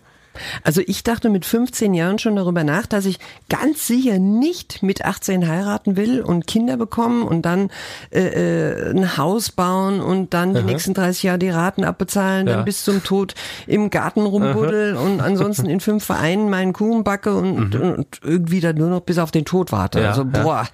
Also 0.64 0.82
ich 0.86 1.04
dachte 1.04 1.30
mit 1.30 1.46
15 1.46 1.94
Jahren 1.94 2.20
schon 2.20 2.36
darüber 2.36 2.64
nach, 2.64 2.86
dass 2.86 3.06
ich 3.06 3.20
ganz 3.50 3.88
sicher 3.88 4.20
nicht 4.20 4.84
mit 4.84 5.04
18 5.06 5.48
heiraten 5.48 5.98
will 5.98 6.22
und 6.22 6.48
Kinder 6.48 6.78
bekommen 6.78 7.24
und 7.24 7.44
dann 7.44 7.70
äh, 8.12 8.22
äh 8.22 8.92
ein 8.92 9.18
Haus 9.18 9.52
bauen 9.52 10.02
und 10.02 10.34
dann 10.34 10.54
die 10.54 10.60
Aha. 10.60 10.66
nächsten 10.66 10.94
30 10.94 11.24
Jahre 11.24 11.40
die 11.40 11.50
Raten 11.50 11.84
abbezahlen, 11.84 12.48
ja. 12.48 12.56
dann 12.56 12.66
bis 12.66 12.84
zum 12.84 13.04
Tod 13.04 13.36
im 13.68 13.90
Garten 13.90 14.22
rumbuddel 14.22 14.96
und 14.96 15.22
ansonsten 15.22 15.68
in 15.68 15.80
fünf 15.80 16.04
Vereinen 16.06 16.50
meinen 16.50 16.74
Kuchen 16.74 17.04
backe 17.04 17.36
und, 17.36 17.74
mhm. 17.74 17.82
und 17.82 18.20
irgendwie 18.24 18.60
dann 18.60 18.78
nur 18.78 18.90
noch 18.90 19.02
bis 19.02 19.18
auf 19.18 19.32
den 19.32 19.46
Tod 19.46 19.72
warte. 19.72 20.02
Ja, 20.02 20.10
also 20.10 20.26
boah. 20.26 20.64
Ja. 20.64 20.68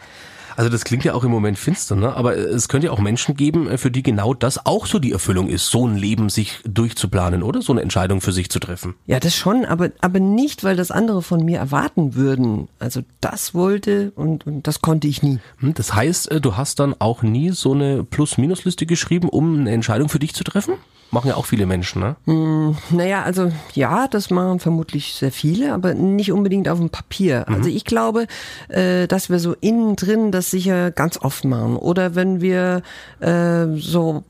Also 0.56 0.70
das 0.70 0.84
klingt 0.84 1.04
ja 1.04 1.14
auch 1.14 1.24
im 1.24 1.32
Moment 1.32 1.58
finster, 1.58 1.96
ne? 1.96 2.16
aber 2.16 2.38
es 2.38 2.68
könnte 2.68 2.88
ja 2.88 2.94
auch 2.94 3.00
Menschen 3.00 3.36
geben, 3.36 3.68
äh, 3.68 3.78
für 3.78 3.92
die 3.92 4.04
genau 4.04 4.34
das 4.34 4.66
auch 4.66 4.86
so 4.86 5.00
die 5.00 5.12
Erfüllung 5.12 5.48
ist, 5.48 5.68
so 5.68 5.88
ein 5.88 5.96
Leben 5.96 6.30
sich 6.30 6.60
durchzuplanen, 6.66 7.44
oder? 7.44 7.62
So 7.62 7.74
eine 7.74 7.82
Entscheidung 7.82 8.22
für 8.22 8.32
sich 8.32 8.50
zu 8.50 8.60
treffen. 8.60 8.96
Ja, 9.06 9.20
das 9.20 9.36
schon, 9.36 9.66
aber, 9.66 9.92
aber 10.02 10.20
nicht, 10.20 10.64
weil 10.64 10.76
das 10.76 10.92
andere 10.92 11.22
von 11.22 11.44
mir 11.44 11.60
erwarten 11.60 12.16
würden. 12.16 12.68
Also 12.80 13.02
das 13.20 13.54
wollte 13.54 14.12
und, 14.16 14.46
und 14.46 14.68
das 14.68 14.82
konnte 14.82 15.08
ich 15.08 15.24
nie. 15.24 15.40
Hm, 15.60 15.74
das 15.74 15.94
heißt, 15.94 16.32
äh, 16.32 16.42
du 16.42 16.58
hast 16.58 16.80
dann 16.80 16.96
auch 17.00 17.22
nie 17.22 17.52
so 17.52 17.74
eine 17.74 18.04
Plus-Minus-Liste 18.04 18.86
geschrieben, 18.86 19.30
um 19.30 19.60
eine 19.60 19.72
Entscheidung 19.72 20.10
für 20.10 20.20
dich 20.20 20.34
zu 20.34 20.44
treffen? 20.44 20.74
Machen 21.12 21.28
ja 21.28 21.36
auch 21.36 21.46
viele 21.46 21.66
Menschen, 21.66 22.02
ne? 22.02 22.16
Mm, 22.26 22.78
naja, 22.90 23.24
also 23.24 23.52
ja, 23.74 24.08
das 24.08 24.30
machen 24.30 24.60
vermutlich 24.60 25.14
sehr 25.14 25.32
viele, 25.32 25.74
aber 25.74 25.94
nicht 25.94 26.32
unbedingt 26.32 26.70
auf 26.70 26.80
dem 26.80 26.90
Papier. 26.90 27.46
Mhm. 27.48 27.56
Also 27.56 27.70
ich 27.70 27.84
glaube, 27.84 28.28
äh, 28.70 29.08
dass 29.08 29.30
wir 29.30 29.40
so 29.40 29.54
innen 29.60 29.98
drin 29.98 30.32
das 30.32 30.52
sicher 30.52 30.90
ganz 30.92 31.18
oft 31.18 31.44
machen. 31.44 31.76
Oder 31.76 32.16
wenn 32.16 32.40
wir 32.40 32.82
äh, 33.20 33.66
so 33.76 34.24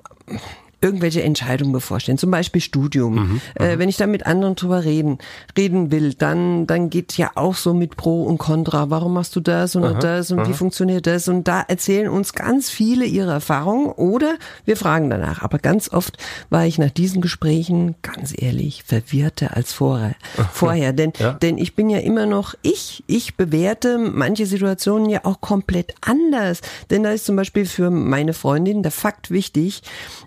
irgendwelche 0.82 1.22
Entscheidungen 1.22 1.72
bevorstehen, 1.72 2.18
zum 2.18 2.32
Beispiel 2.32 2.62
Studium. 2.62 3.16
Mhm, 3.16 3.42
äh, 3.56 3.76
mhm. 3.76 3.80
wenn 3.80 3.90
ich 3.90 3.98
da 3.98 4.08
mit 4.08 4.26
anderen 4.26 4.56
drüber 4.56 4.84
reden, 4.84 5.20
reden 5.58 5.92
will, 5.92 6.14
dann, 6.16 6.66
dann 6.68 6.90
geht 6.90 7.18
ja 7.18 7.32
auch 7.36 7.56
so 7.56 7.74
mit 7.74 7.96
Pro 7.96 8.24
und 8.24 8.40
Contra. 8.40 8.90
Warum 8.90 9.14
machst 9.14 9.36
du 9.36 9.40
das 9.40 9.76
und 9.76 9.84
aha, 9.84 10.00
das 10.00 10.32
und 10.32 10.40
aha. 10.40 10.50
wie 10.50 10.54
funktioniert 10.54 11.06
das? 11.06 11.28
Und 11.28 11.48
da 11.48 11.62
erzählen 11.62 12.10
uns 12.10 12.34
ganz 12.34 12.70
viele 12.70 13.06
ihre 13.06 13.32
Erfahrungen 13.32 13.88
oder 13.92 14.38
wir 14.66 14.76
fragen 14.76 15.10
danach. 15.10 15.42
Aber 15.42 15.60
ganz 15.60 15.92
oft 15.92 16.18
war 16.50 16.66
ich 16.66 16.80
nach 16.80 16.90
diesen 16.90 17.22
Gesprächen, 17.22 17.96
ganz 18.02 18.34
ehrlich, 18.36 18.84
verwirrter 18.84 19.56
als 19.56 19.74
vorher. 19.74 20.16
vorher. 20.52 20.94
Denn, 20.94 21.14
ja. 21.20 21.34
denn 21.34 21.58
ich 21.58 21.76
bin 21.76 21.90
ja 21.90 22.00
immer 22.00 22.26
noch 22.26 22.56
ich. 22.64 23.04
Ich 23.08 23.36
bewerte 23.36 23.98
manche 23.98 24.46
Situationen 24.46 25.10
ja 25.10 25.22
auch 25.26 25.42
komplett 25.42 25.94
anders. 26.02 26.62
Denn 26.90 27.04
da 27.04 27.12
ist 27.12 27.26
zum 27.26 27.36
Beispiel 27.36 27.66
für 27.66 27.92
meine 27.92 28.34
Freundin 28.34 28.82
der 28.82 28.92
Fakt 28.92 29.30
wichtig, 29.30 29.84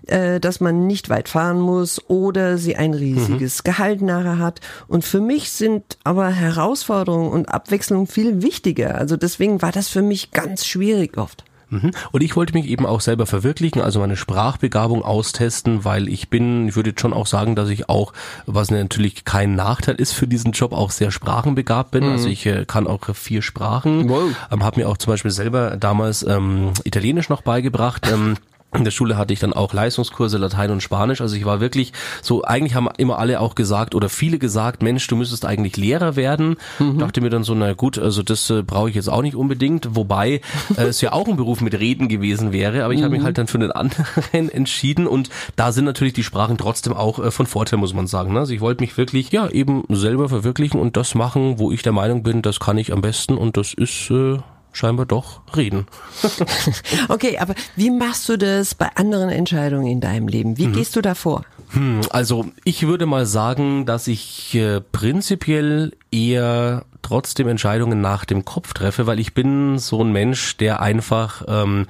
äh, 0.07 0.39
dass 0.45 0.59
man 0.59 0.85
nicht 0.85 1.09
weit 1.09 1.27
fahren 1.27 1.59
muss 1.59 1.99
oder 2.07 2.57
sie 2.57 2.75
ein 2.75 2.93
riesiges 2.93 3.59
mhm. 3.59 3.63
Gehalt 3.63 4.01
nachher 4.01 4.37
hat. 4.37 4.61
Und 4.87 5.03
für 5.03 5.19
mich 5.19 5.51
sind 5.51 5.97
aber 6.03 6.29
Herausforderungen 6.29 7.31
und 7.31 7.49
Abwechslung 7.49 8.05
viel 8.07 8.43
wichtiger. 8.43 8.95
Also 8.95 9.17
deswegen 9.17 9.61
war 9.61 9.71
das 9.71 9.89
für 9.89 10.03
mich 10.03 10.31
ganz 10.31 10.65
schwierig 10.65 11.17
oft. 11.17 11.43
Mhm. 11.69 11.91
Und 12.11 12.21
ich 12.21 12.35
wollte 12.35 12.53
mich 12.53 12.67
eben 12.67 12.85
auch 12.85 13.01
selber 13.01 13.25
verwirklichen, 13.25 13.81
also 13.81 13.99
meine 13.99 14.17
Sprachbegabung 14.17 15.03
austesten, 15.03 15.83
weil 15.83 16.07
ich 16.07 16.29
bin, 16.29 16.67
ich 16.67 16.75
würde 16.75 16.91
jetzt 16.91 17.01
schon 17.01 17.13
auch 17.13 17.25
sagen, 17.25 17.55
dass 17.55 17.69
ich 17.69 17.89
auch, 17.89 18.13
was 18.45 18.69
natürlich 18.69 19.25
kein 19.25 19.55
Nachteil 19.55 19.95
ist 19.95 20.13
für 20.13 20.27
diesen 20.27 20.51
Job, 20.51 20.73
auch 20.73 20.91
sehr 20.91 21.09
sprachenbegabt 21.09 21.91
bin. 21.91 22.03
Also 22.03 22.11
mhm. 22.11 22.15
Also 22.15 22.29
ich 22.29 22.45
äh, 22.45 22.65
kann 22.65 22.87
auch 22.87 23.13
vier 23.13 23.41
Sprachen, 23.41 24.09
wow. 24.09 24.29
ähm, 24.51 24.63
habe 24.63 24.79
mir 24.79 24.89
auch 24.89 24.97
zum 24.97 25.11
Beispiel 25.11 25.31
selber 25.31 25.77
damals 25.77 26.23
ähm, 26.23 26.71
Italienisch 26.83 27.29
noch 27.29 27.41
beigebracht. 27.41 28.07
Ähm, 28.11 28.35
in 28.75 28.83
der 28.83 28.91
Schule 28.91 29.17
hatte 29.17 29.33
ich 29.33 29.39
dann 29.39 29.53
auch 29.53 29.73
Leistungskurse 29.73 30.37
Latein 30.37 30.71
und 30.71 30.81
Spanisch. 30.81 31.21
Also 31.21 31.35
ich 31.35 31.45
war 31.45 31.59
wirklich 31.59 31.93
so, 32.21 32.43
eigentlich 32.43 32.75
haben 32.75 32.87
immer 32.97 33.19
alle 33.19 33.39
auch 33.39 33.55
gesagt 33.55 33.95
oder 33.95 34.09
viele 34.09 34.39
gesagt, 34.39 34.83
Mensch, 34.83 35.07
du 35.07 35.15
müsstest 35.15 35.45
eigentlich 35.45 35.77
Lehrer 35.77 36.15
werden. 36.15 36.57
Mhm. 36.79 36.99
Dachte 36.99 37.21
mir 37.21 37.29
dann 37.29 37.43
so, 37.43 37.55
na 37.55 37.73
gut, 37.73 37.97
also 37.97 38.23
das 38.23 38.49
äh, 38.49 38.63
brauche 38.63 38.89
ich 38.89 38.95
jetzt 38.95 39.09
auch 39.09 39.21
nicht 39.21 39.35
unbedingt. 39.35 39.95
Wobei 39.95 40.41
äh, 40.77 40.83
es 40.83 41.01
ja 41.01 41.13
auch 41.13 41.27
ein 41.27 41.37
Beruf 41.37 41.61
mit 41.61 41.73
Reden 41.79 42.07
gewesen 42.07 42.51
wäre. 42.51 42.83
Aber 42.83 42.93
ich 42.93 42.99
mhm. 42.99 43.05
habe 43.05 43.15
mich 43.15 43.23
halt 43.23 43.37
dann 43.37 43.47
für 43.47 43.57
einen 43.57 43.71
anderen 43.71 44.05
entschieden. 44.49 45.07
Und 45.07 45.29
da 45.55 45.71
sind 45.71 45.85
natürlich 45.85 46.13
die 46.13 46.23
Sprachen 46.23 46.57
trotzdem 46.57 46.93
auch 46.93 47.19
äh, 47.19 47.31
von 47.31 47.45
Vorteil, 47.45 47.79
muss 47.79 47.93
man 47.93 48.07
sagen. 48.07 48.33
Ne? 48.33 48.39
Also 48.39 48.53
ich 48.53 48.61
wollte 48.61 48.83
mich 48.83 48.97
wirklich, 48.97 49.31
ja, 49.31 49.49
eben 49.49 49.83
selber 49.89 50.29
verwirklichen 50.29 50.79
und 50.79 50.97
das 50.97 51.15
machen, 51.15 51.59
wo 51.59 51.71
ich 51.71 51.81
der 51.81 51.93
Meinung 51.93 52.23
bin, 52.23 52.41
das 52.41 52.59
kann 52.59 52.77
ich 52.77 52.91
am 52.91 53.01
besten 53.01 53.37
und 53.37 53.57
das 53.57 53.73
ist... 53.73 54.09
Äh, 54.11 54.39
scheinbar 54.75 55.05
doch 55.05 55.41
reden. 55.55 55.87
okay, 57.09 57.37
aber 57.37 57.55
wie 57.75 57.89
machst 57.89 58.27
du 58.29 58.37
das 58.37 58.75
bei 58.75 58.89
anderen 58.95 59.29
Entscheidungen 59.29 59.87
in 59.87 60.01
deinem 60.01 60.27
Leben? 60.27 60.57
Wie 60.57 60.67
mhm. 60.67 60.73
gehst 60.73 60.95
du 60.95 61.01
da 61.01 61.15
vor? 61.15 61.45
Hm, 61.71 62.01
also 62.09 62.45
ich 62.63 62.85
würde 62.85 63.05
mal 63.05 63.25
sagen, 63.25 63.85
dass 63.85 64.07
ich 64.07 64.53
äh, 64.55 64.81
prinzipiell 64.81 65.93
eher 66.11 66.85
trotzdem 67.01 67.47
Entscheidungen 67.47 68.01
nach 68.01 68.25
dem 68.25 68.45
Kopf 68.45 68.73
treffe, 68.73 69.07
weil 69.07 69.19
ich 69.19 69.33
bin 69.33 69.79
so 69.79 70.03
ein 70.03 70.11
Mensch, 70.11 70.57
der 70.57 70.81
einfach, 70.81 71.43
ähm, 71.47 71.87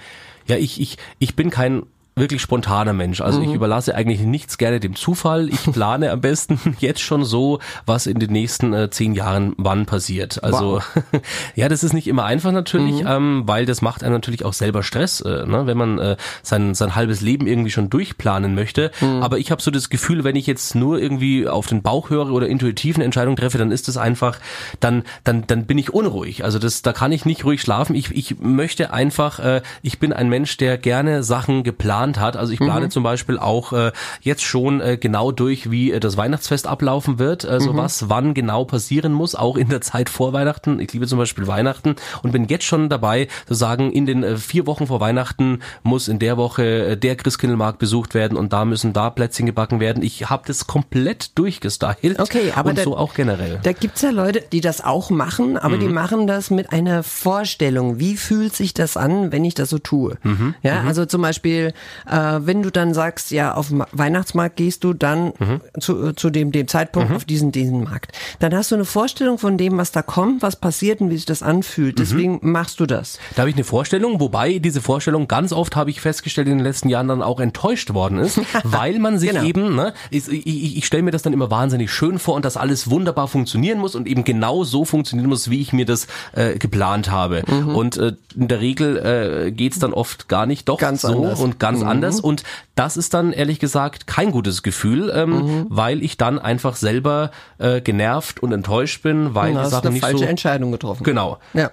ja, 0.47 0.57
ich, 0.57 0.79
ich, 0.79 0.97
ich 1.19 1.35
bin 1.35 1.49
kein 1.49 1.83
wirklich 2.15 2.41
spontaner 2.41 2.93
Mensch. 2.93 3.19
Also 3.19 3.39
mhm. 3.39 3.49
ich 3.49 3.53
überlasse 3.53 3.93
eigentlich 3.93 4.21
nichts 4.21 4.57
gerne 4.57 4.79
dem 4.79 4.95
Zufall. 4.95 5.49
Ich 5.49 5.63
plane 5.71 6.11
am 6.11 6.21
besten 6.21 6.59
jetzt 6.79 7.01
schon 7.01 7.25
so, 7.25 7.59
was 7.85 8.07
in 8.07 8.19
den 8.19 8.31
nächsten 8.31 8.73
äh, 8.73 8.89
zehn 8.89 9.13
Jahren 9.13 9.53
wann 9.57 9.85
passiert. 9.85 10.41
Also 10.43 10.75
wow. 10.75 11.03
ja, 11.55 11.67
das 11.67 11.83
ist 11.83 11.93
nicht 11.93 12.07
immer 12.07 12.23
einfach 12.23 12.53
natürlich, 12.53 13.01
mhm. 13.01 13.07
ähm, 13.07 13.43
weil 13.45 13.65
das 13.65 13.81
macht 13.81 14.03
einem 14.03 14.13
natürlich 14.13 14.45
auch 14.45 14.53
selber 14.53 14.81
Stress, 14.81 15.19
äh, 15.21 15.45
ne? 15.45 15.67
wenn 15.67 15.77
man 15.77 15.99
äh, 15.99 16.15
sein, 16.41 16.73
sein 16.73 16.95
halbes 16.95 17.19
Leben 17.19 17.47
irgendwie 17.47 17.71
schon 17.71 17.89
durchplanen 17.89 18.55
möchte. 18.55 18.91
Mhm. 19.01 19.21
Aber 19.21 19.37
ich 19.37 19.51
habe 19.51 19.61
so 19.61 19.69
das 19.69 19.89
Gefühl, 19.89 20.23
wenn 20.23 20.37
ich 20.37 20.47
jetzt 20.47 20.73
nur 20.73 20.99
irgendwie 20.99 21.47
auf 21.49 21.67
den 21.67 21.81
Bauch 21.81 22.09
höre 22.09 22.31
oder 22.31 22.47
intuitiv 22.47 22.95
eine 22.95 23.03
Entscheidung 23.03 23.35
treffe, 23.35 23.57
dann 23.57 23.71
ist 23.71 23.89
das 23.89 23.97
einfach, 23.97 24.39
dann, 24.79 25.03
dann, 25.25 25.45
dann 25.47 25.65
bin 25.65 25.77
ich 25.77 25.93
unruhig. 25.93 26.45
Also 26.45 26.59
das, 26.59 26.81
da 26.81 26.93
kann 26.93 27.11
ich 27.11 27.25
nicht 27.25 27.43
ruhig 27.43 27.61
schlafen. 27.61 27.93
Ich, 27.93 28.11
ich 28.11 28.39
möchte 28.39 28.93
einfach, 28.93 29.39
äh, 29.39 29.61
ich 29.81 29.99
bin 29.99 30.13
ein 30.13 30.29
Mensch, 30.29 30.55
der 30.55 30.77
gerne 30.77 31.21
Sachen 31.21 31.63
geplant 31.63 32.04
geplant 32.05 32.19
hat. 32.19 32.37
Also 32.37 32.53
ich 32.53 32.59
plane 32.59 32.85
mhm. 32.85 32.91
zum 32.91 33.03
Beispiel 33.03 33.39
auch 33.39 33.73
äh, 33.73 33.91
jetzt 34.21 34.43
schon 34.43 34.81
äh, 34.81 34.97
genau 34.97 35.31
durch, 35.31 35.71
wie 35.71 35.91
äh, 35.91 35.99
das 35.99 36.17
Weihnachtsfest 36.17 36.67
ablaufen 36.67 37.19
wird, 37.19 37.45
also 37.45 37.73
mhm. 37.73 37.77
was 37.77 38.09
wann 38.09 38.33
genau 38.33 38.65
passieren 38.65 39.13
muss, 39.13 39.35
auch 39.35 39.57
in 39.57 39.69
der 39.69 39.81
Zeit 39.81 40.09
vor 40.09 40.33
Weihnachten. 40.33 40.79
Ich 40.79 40.93
liebe 40.93 41.07
zum 41.07 41.17
Beispiel 41.17 41.47
Weihnachten 41.47 41.95
und 42.23 42.31
bin 42.31 42.45
jetzt 42.45 42.65
schon 42.65 42.89
dabei, 42.89 43.27
zu 43.47 43.53
sagen, 43.53 43.91
in 43.91 44.05
den 44.05 44.23
äh, 44.23 44.37
vier 44.37 44.67
Wochen 44.67 44.87
vor 44.87 44.99
Weihnachten 44.99 45.59
muss 45.83 46.07
in 46.07 46.19
der 46.19 46.37
Woche 46.37 46.63
äh, 46.63 46.97
der 46.97 47.15
Christkindlmarkt 47.15 47.79
besucht 47.79 48.13
werden 48.13 48.37
und 48.37 48.53
da 48.53 48.65
müssen 48.65 48.93
da 48.93 49.09
Plätzchen 49.09 49.45
gebacken 49.45 49.79
werden. 49.79 50.03
Ich 50.03 50.29
habe 50.29 50.43
das 50.47 50.67
komplett 50.67 51.37
durchgestylt. 51.37 52.19
Okay, 52.19 52.53
aber 52.55 52.69
und 52.69 52.77
da, 52.77 52.83
so 52.83 52.97
auch 52.97 53.13
generell. 53.13 53.59
Da 53.63 53.71
gibt's 53.71 54.01
ja 54.01 54.11
Leute, 54.11 54.43
die 54.51 54.61
das 54.61 54.83
auch 54.83 55.09
machen, 55.09 55.57
aber 55.57 55.75
mhm. 55.75 55.79
die 55.79 55.87
machen 55.87 56.27
das 56.27 56.49
mit 56.49 56.71
einer 56.71 57.03
Vorstellung. 57.03 57.99
Wie 57.99 58.17
fühlt 58.17 58.55
sich 58.55 58.73
das 58.73 58.97
an, 58.97 59.31
wenn 59.31 59.45
ich 59.45 59.53
das 59.53 59.69
so 59.69 59.79
tue? 59.79 60.17
Mhm. 60.23 60.55
Ja, 60.63 60.81
mhm. 60.81 60.87
also 60.87 61.05
zum 61.05 61.21
Beispiel 61.21 61.73
äh, 62.09 62.39
wenn 62.41 62.61
du 62.61 62.71
dann 62.71 62.93
sagst, 62.93 63.31
ja, 63.31 63.53
auf 63.53 63.69
dem 63.69 63.83
Weihnachtsmarkt 63.91 64.55
gehst 64.55 64.83
du 64.83 64.93
dann 64.93 65.33
mhm. 65.39 65.61
zu, 65.79 66.13
zu 66.13 66.29
dem, 66.29 66.51
dem 66.51 66.67
Zeitpunkt 66.67 67.09
mhm. 67.09 67.15
auf 67.15 67.25
diesen, 67.25 67.51
diesen 67.51 67.83
Markt, 67.83 68.11
dann 68.39 68.53
hast 68.53 68.71
du 68.71 68.75
eine 68.75 68.85
Vorstellung 68.85 69.37
von 69.37 69.57
dem, 69.57 69.77
was 69.77 69.91
da 69.91 70.01
kommt, 70.01 70.41
was 70.41 70.55
passiert 70.55 71.01
und 71.01 71.09
wie 71.09 71.15
sich 71.15 71.25
das 71.25 71.43
anfühlt. 71.43 71.95
Mhm. 71.95 72.01
Deswegen 72.01 72.39
mhm. 72.41 72.51
machst 72.51 72.79
du 72.79 72.85
das. 72.85 73.19
Da 73.35 73.41
habe 73.41 73.49
ich 73.49 73.55
eine 73.55 73.63
Vorstellung, 73.63 74.19
wobei 74.19 74.59
diese 74.59 74.81
Vorstellung 74.81 75.27
ganz 75.27 75.51
oft, 75.51 75.75
habe 75.75 75.89
ich 75.89 76.01
festgestellt, 76.01 76.47
in 76.47 76.57
den 76.57 76.65
letzten 76.65 76.89
Jahren 76.89 77.07
dann 77.07 77.21
auch 77.21 77.39
enttäuscht 77.39 77.93
worden 77.93 78.19
ist, 78.19 78.39
weil 78.63 78.99
man 78.99 79.19
sich 79.19 79.31
genau. 79.31 79.43
eben, 79.43 79.75
ne, 79.75 79.93
ich, 80.09 80.27
ich, 80.27 80.77
ich 80.77 80.85
stelle 80.85 81.03
mir 81.03 81.11
das 81.11 81.21
dann 81.21 81.33
immer 81.33 81.51
wahnsinnig 81.51 81.91
schön 81.91 82.19
vor 82.19 82.35
und 82.35 82.45
dass 82.45 82.57
alles 82.57 82.89
wunderbar 82.89 83.27
funktionieren 83.27 83.79
muss 83.79 83.95
und 83.95 84.07
eben 84.07 84.23
genau 84.23 84.63
so 84.63 84.85
funktionieren 84.85 85.29
muss, 85.29 85.49
wie 85.49 85.61
ich 85.61 85.73
mir 85.73 85.85
das 85.85 86.07
äh, 86.33 86.57
geplant 86.57 87.11
habe. 87.11 87.43
Mhm. 87.47 87.75
Und 87.75 87.97
äh, 87.97 88.13
in 88.35 88.47
der 88.47 88.59
Regel 88.59 88.97
äh, 88.97 89.51
geht's 89.51 89.79
dann 89.79 89.93
oft 89.93 90.27
gar 90.27 90.45
nicht 90.45 90.67
doch 90.69 90.79
ganz 90.79 91.01
so 91.01 91.09
anders. 91.09 91.39
und 91.39 91.59
ganz 91.59 91.81
mhm. 91.85 91.91
anders. 91.91 92.19
Und 92.19 92.43
das 92.75 92.97
ist 92.97 93.13
dann 93.13 93.31
ehrlich 93.31 93.59
gesagt 93.59 94.07
kein 94.07 94.31
gutes 94.31 94.63
Gefühl, 94.63 95.11
ähm, 95.13 95.29
mhm. 95.29 95.65
weil 95.69 96.03
ich 96.03 96.17
dann 96.17 96.39
einfach 96.39 96.75
selber 96.75 97.31
äh, 97.57 97.81
genervt 97.81 98.41
und 98.41 98.51
enttäuscht 98.51 99.01
bin, 99.03 99.35
weil 99.35 99.53
die 99.53 99.69
Sachen 99.69 99.93
nicht 99.93 100.01
falsche 100.01 100.19
so 100.19 100.25
Entscheidung 100.25 100.71
getroffen. 100.71 101.03
Genau. 101.03 101.39
Ja. 101.53 101.71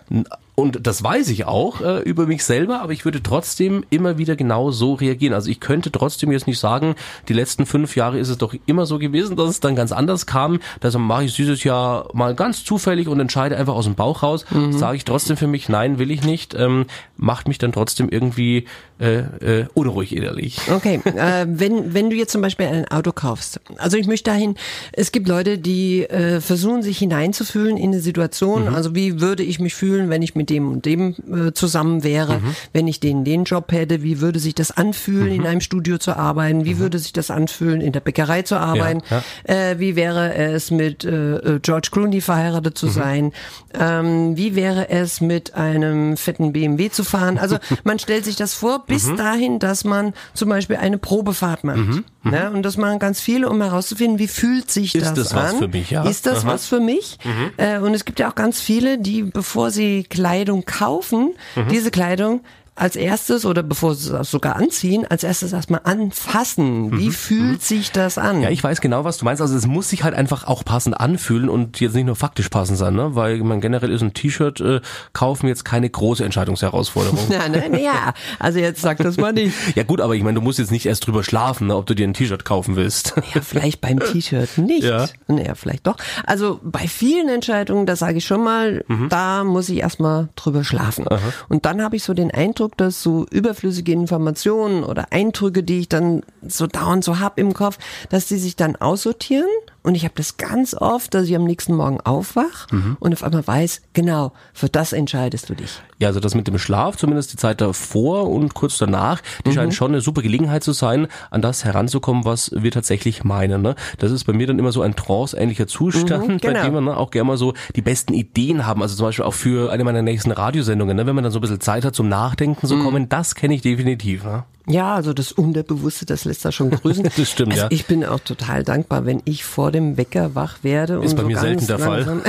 Und 0.55 0.87
das 0.87 1.03
weiß 1.03 1.31
ich 1.31 1.47
auch 1.47 1.81
äh, 1.81 2.01
über 2.01 2.27
mich 2.27 2.45
selber, 2.45 2.83
aber 2.83 2.93
ich 2.93 3.07
würde 3.07 3.23
trotzdem 3.23 3.85
immer 3.89 4.19
wieder 4.19 4.37
genau 4.37 4.71
so 4.71 4.93
reagieren. 4.93 5.33
Also 5.33 5.51
ich 5.51 5.61
könnte 5.61 5.91
trotzdem 5.91 6.31
jetzt 6.31 6.47
nicht 6.47 6.59
sagen, 6.59 6.95
die 7.29 7.33
letzten 7.33 7.65
fünf 7.65 7.97
Jahre 7.97 8.19
ist 8.19 8.29
es 8.29 8.37
doch 8.37 8.55
immer 8.67 8.85
so 8.85 8.99
gewesen, 8.99 9.37
dass 9.37 9.49
es 9.49 9.61
dann 9.61 9.75
ganz 9.75 9.93
anders 9.93 10.27
kam. 10.27 10.61
Deshalb 10.83 11.05
mache 11.05 11.25
ich 11.25 11.35
dieses 11.35 11.65
Jahr 11.65 12.11
mal 12.13 12.35
ganz 12.35 12.65
zufällig 12.65 13.09
und 13.09 13.19
entscheide 13.19 13.57
einfach 13.57 13.75
aus 13.75 13.87
dem 13.87 13.95
Bauch 13.95 14.23
raus. 14.23 14.45
Mhm. 14.51 14.73
Sage 14.73 14.99
ich 14.99 15.05
trotzdem 15.05 15.39
für 15.39 15.47
mich, 15.47 15.71
nein, 15.71 15.99
will 15.99 16.11
ich 16.11 16.23
nicht. 16.23 16.55
Ähm, 16.55 16.85
macht 17.17 17.49
mich 17.49 17.57
dann 17.57 17.73
trotzdem 17.73 18.11
irgendwie 18.11 18.67
äh, 19.01 19.61
äh, 19.61 19.67
unruhig 19.73 20.15
innerlich. 20.15 20.61
Okay, 20.71 21.01
äh, 21.05 21.47
wenn, 21.49 21.95
wenn 21.95 22.11
du 22.11 22.17
jetzt 22.17 22.33
zum 22.33 22.43
Beispiel 22.43 22.67
ein 22.67 22.89
Auto 22.89 23.13
kaufst. 23.13 23.59
Also 23.79 23.97
ich 23.97 24.07
möchte 24.07 24.31
dahin, 24.31 24.57
es 24.93 25.13
gibt 25.13 25.29
Leute, 25.29 25.57
die 25.57 26.03
äh, 26.03 26.41
versuchen, 26.41 26.83
sich 26.83 26.99
hineinzufühlen 26.99 27.77
in 27.77 27.93
eine 27.93 28.01
Situation. 28.01 28.67
Mhm. 28.69 28.75
Also 28.75 28.95
wie 28.95 29.21
würde 29.21 29.43
ich 29.43 29.59
mich 29.59 29.75
fühlen, 29.75 30.11
wenn 30.11 30.21
ich 30.21 30.35
mit 30.43 30.51
dem 30.51 30.73
und 30.73 30.85
dem 30.85 31.15
äh, 31.33 31.53
zusammen 31.53 32.03
wäre, 32.03 32.39
mhm. 32.39 32.57
wenn 32.73 32.89
ich 32.89 32.99
den 32.99 33.25
den 33.25 33.45
Job 33.45 33.71
hätte, 33.71 34.03
wie 34.03 34.21
würde 34.21 34.41
sich 34.41 34.55
das 34.55 34.73
anfühlen, 34.73 35.29
mhm. 35.29 35.35
in 35.35 35.47
einem 35.47 35.61
Studio 35.61 35.99
zu 35.99 36.17
arbeiten, 36.17 36.65
wie 36.65 36.75
mhm. 36.75 36.79
würde 36.81 36.99
sich 36.99 37.13
das 37.13 37.31
anfühlen, 37.31 37.81
in 37.81 37.93
der 37.93 38.01
Bäckerei 38.01 38.43
zu 38.43 38.57
arbeiten, 38.57 39.03
ja, 39.09 39.23
ja. 39.47 39.71
Äh, 39.71 39.79
wie 39.79 39.95
wäre 39.95 40.35
es 40.35 40.71
mit 40.71 41.05
äh, 41.05 41.37
äh 41.37 41.61
George 41.61 41.91
Clooney 41.93 42.21
verheiratet 42.21 42.77
zu 42.77 42.87
mhm. 42.87 42.91
sein, 42.91 43.33
ähm, 43.79 44.37
wie 44.37 44.57
wäre 44.57 44.91
es 44.91 45.21
mit 45.21 45.55
einem 45.55 46.17
fetten 46.17 46.53
BMW 46.53 46.91
zu 46.91 47.05
fahren. 47.05 47.39
Also 47.39 47.59
man 47.85 47.99
stellt 48.01 48.25
sich 48.25 48.37
das 48.37 48.55
vor, 48.55 48.85
bis 48.87 49.07
mhm. 49.07 49.17
dahin, 49.17 49.59
dass 49.61 49.85
man 49.85 50.13
zum 50.35 50.49
Beispiel 50.49 50.77
eine 50.77 50.99
Probefahrt 50.99 51.63
macht. 51.63 51.77
Mhm. 51.77 52.05
Ja, 52.25 52.51
und 52.51 52.63
das 52.63 52.77
machen 52.77 53.01
ganz 53.01 53.21
viele, 53.21 53.49
um 53.51 53.61
herauszufinden, 53.61 54.21
wie 54.21 54.29
fühlt 54.29 54.71
sich 54.71 54.95
Ist 54.95 55.07
das, 55.07 55.15
das 55.15 55.33
an? 55.33 55.39
Was 55.39 55.55
für 55.57 55.69
mich, 55.69 55.91
ja? 55.91 56.05
Ist 56.05 56.27
das 56.27 56.45
Aha. 56.45 56.53
was 56.53 56.67
für 56.67 56.79
mich? 56.79 57.19
Äh, 57.57 57.79
und 57.79 57.95
es 57.95 58.05
gibt 58.05 58.21
ja 58.21 58.31
auch 58.31 58.37
ganz 58.37 58.61
viele, 58.61 58.99
die, 58.99 59.25
bevor 59.25 59.73
sie 59.73 60.05
klar 60.05 60.32
Kleidung 60.33 60.65
kaufen, 60.65 61.35
mhm. 61.57 61.69
diese 61.69 61.91
Kleidung 61.91 62.41
als 62.83 62.97
erstes 62.97 63.47
oder 63.47 63.62
bevor 63.62 63.95
sie 63.95 64.12
es 64.12 64.33
sogar 64.33 64.57
anziehen, 64.57 65.07
als 65.09 65.23
erstes 65.23 65.53
erstmal 65.53 65.83
anfassen. 65.85 66.99
Wie 66.99 67.07
mhm. 67.07 67.12
fühlt 67.12 67.53
mhm. 67.53 67.61
sich 67.61 67.93
das 67.93 68.19
an? 68.19 68.43
Ja, 68.43 68.51
ich 68.51 68.62
weiß 68.62 68.81
genau, 68.81 69.05
was 69.05 69.19
du 69.19 69.25
meinst. 69.25 69.41
Also 69.41 69.57
es 69.57 69.69
muss 69.69 69.89
sich 69.89 70.03
halt 70.03 70.15
einfach 70.15 70.49
auch 70.49 70.65
passend 70.65 70.99
anfühlen 70.99 71.49
und 71.49 71.79
jetzt 71.79 71.95
nicht 71.95 72.07
nur 72.07 72.17
faktisch 72.17 72.49
passend 72.49 72.79
sein, 72.79 72.95
ne? 72.95 73.15
Weil 73.15 73.39
man 73.39 73.61
generell 73.61 73.93
ist 73.93 74.03
ein 74.03 74.15
T-Shirt 74.15 74.61
äh, 74.61 74.81
kaufen 75.12 75.47
jetzt 75.47 75.65
keine 75.65 75.89
große 75.89 76.25
Entscheidungsherausforderung. 76.25 77.21
nein, 77.29 77.53
nein, 77.53 77.79
ja. 77.79 78.15
Also 78.41 78.59
jetzt 78.59 78.83
sag 78.83 78.99
das 78.99 79.17
mal 79.17 79.33
nicht. 79.33 79.55
ja 79.77 79.85
gut, 79.85 80.01
aber 80.01 80.17
ich 80.17 80.25
meine, 80.25 80.35
du 80.35 80.41
musst 80.41 80.59
jetzt 80.59 80.73
nicht 80.73 80.87
erst 80.87 81.07
drüber 81.07 81.23
schlafen, 81.23 81.69
ne, 81.69 81.77
ob 81.77 81.87
du 81.87 81.95
dir 81.95 82.09
ein 82.09 82.15
T-Shirt 82.15 82.45
kaufen 82.45 82.75
willst. 82.75 83.15
ja, 83.33 83.43
vielleicht 83.43 83.81
beim 83.81 84.01
T-Shirt 84.01 84.49
nicht. 84.59 84.83
Ja. 84.83 85.09
Naja, 85.29 85.55
vielleicht 85.55 85.87
doch. 85.87 85.99
Also 86.27 86.59
bei 86.65 86.89
vielen 86.89 87.29
Entscheidungen, 87.29 87.87
da 87.87 87.95
sage 87.95 88.19
ich 88.19 88.25
schon 88.25 88.43
mal, 88.43 88.85
mhm. 88.89 89.09
da 89.09 89.45
muss 89.45 89.69
ich 89.69 89.79
erstmal 89.79 90.31
drüber 90.35 90.65
schlafen. 90.65 91.07
Aha. 91.09 91.21
Und 91.49 91.65
dann 91.65 91.81
habe 91.81 91.95
ich 91.95 92.03
so 92.03 92.12
den 92.12 92.33
Eindruck, 92.33 92.72
Dass 92.76 93.02
so 93.02 93.26
überflüssige 93.31 93.93
Informationen 93.93 94.85
oder 94.85 95.07
Eindrücke, 95.11 95.62
die 95.62 95.81
ich 95.81 95.88
dann 95.88 96.23
so 96.47 96.67
dauernd 96.67 97.05
so 97.05 97.21
hab 97.21 97.38
im 97.38 97.55
Kopf, 97.55 97.79
dass 98.09 98.26
die 98.26 98.38
sich 98.38 98.57
dann 98.57 98.76
aussortieren 98.76 99.49
und 99.85 99.97
ich 99.97 100.05
habe 100.05 100.14
das 100.17 100.37
ganz 100.37 100.75
oft, 100.75 101.12
dass 101.12 101.25
ich 101.25 101.35
am 101.35 101.45
nächsten 101.45 101.75
Morgen 101.75 102.00
aufwach 102.00 102.71
mhm. 102.71 102.97
und 103.00 103.12
auf 103.12 103.25
einmal 103.25 103.45
weiß, 103.45 103.83
genau, 103.95 104.33
für 104.55 104.69
das 104.69 104.93
entscheidest 104.93 105.49
du 105.49 105.55
dich. 105.55 105.81
Ja, 105.99 106.09
also 106.09 106.21
das 106.21 106.37
mit 106.37 106.47
dem 106.47 106.59
Schlaf, 106.59 106.97
zumindest 106.97 107.33
die 107.33 107.37
Zeit 107.37 107.61
davor 107.61 108.31
und 108.31 108.55
kurz 108.55 108.79
danach, 108.79 109.21
die 109.45 109.50
mhm. 109.50 109.55
scheint 109.55 109.75
schon 109.75 109.91
eine 109.91 110.00
super 110.00 110.23
Gelegenheit 110.23 110.62
zu 110.62 110.73
sein, 110.73 111.09
an 111.31 111.43
das 111.43 111.64
heranzukommen, 111.64 112.25
was 112.25 112.52
wir 112.55 112.71
tatsächlich 112.71 113.25
meinen. 113.25 113.61
Ne? 113.62 113.75
Das 113.99 114.12
ist 114.12 114.25
bei 114.25 114.33
mir 114.33 114.47
dann 114.47 114.59
immer 114.61 114.71
so 114.71 114.83
ein 114.83 114.95
trance-ähnlicher 114.95 115.67
Zustand, 115.67 116.29
mhm, 116.29 116.38
genau. 116.41 116.55
bei 116.55 116.62
dem 116.62 116.75
wir 116.75 116.81
ne, 116.81 116.97
auch 116.97 117.11
gerne 117.11 117.26
mal 117.26 117.37
so 117.37 117.55
die 117.75 117.83
besten 117.83 118.14
Ideen 118.14 118.67
haben. 118.67 118.83
Also 118.83 118.95
zum 118.95 119.07
Beispiel 119.07 119.25
auch 119.25 119.35
für 119.35 119.73
eine 119.73 119.83
meiner 119.83 120.02
nächsten 120.02 120.31
Radiosendungen, 120.31 120.97
ne? 120.97 121.07
wenn 121.07 121.14
man 121.17 121.25
dann 121.25 121.33
so 121.33 121.41
ein 121.41 121.43
bisschen 121.43 121.61
Zeit 121.61 121.85
hat 121.85 121.97
zum 121.97 122.09
Nachdenken 122.09 122.52
zu 122.61 122.77
mhm. 122.77 122.85
kommen, 122.85 123.09
das 123.09 123.35
kenne 123.35 123.55
ich 123.55 123.63
definitiv. 123.63 124.25
Ne? 124.25 124.45
Ja, 124.69 124.95
also 124.95 125.12
das 125.12 125.33
Unterbewusste, 125.33 126.07
das 126.07 126.25
lässt 126.25 126.45
da 126.45 126.52
schon 126.52 126.71
grüßen. 126.71 127.09
das 127.16 127.31
stimmt, 127.31 127.52
also 127.52 127.64
ja. 127.64 127.71
Ich 127.71 127.87
bin 127.87 128.04
auch 128.04 128.21
total 128.21 128.62
dankbar, 128.62 129.04
wenn 129.07 129.21
ich 129.25 129.45
vor 129.45 129.73
dem 129.73 129.97
Wecker 129.97 130.35
wach 130.35 130.59
werde. 130.62 131.02
Ist 131.02 131.12
und 131.12 131.16
bei 131.16 131.23
so 131.23 131.28
mir 131.28 131.38
selten 131.38 131.66
der 131.66 131.78
Fall. 131.81 132.23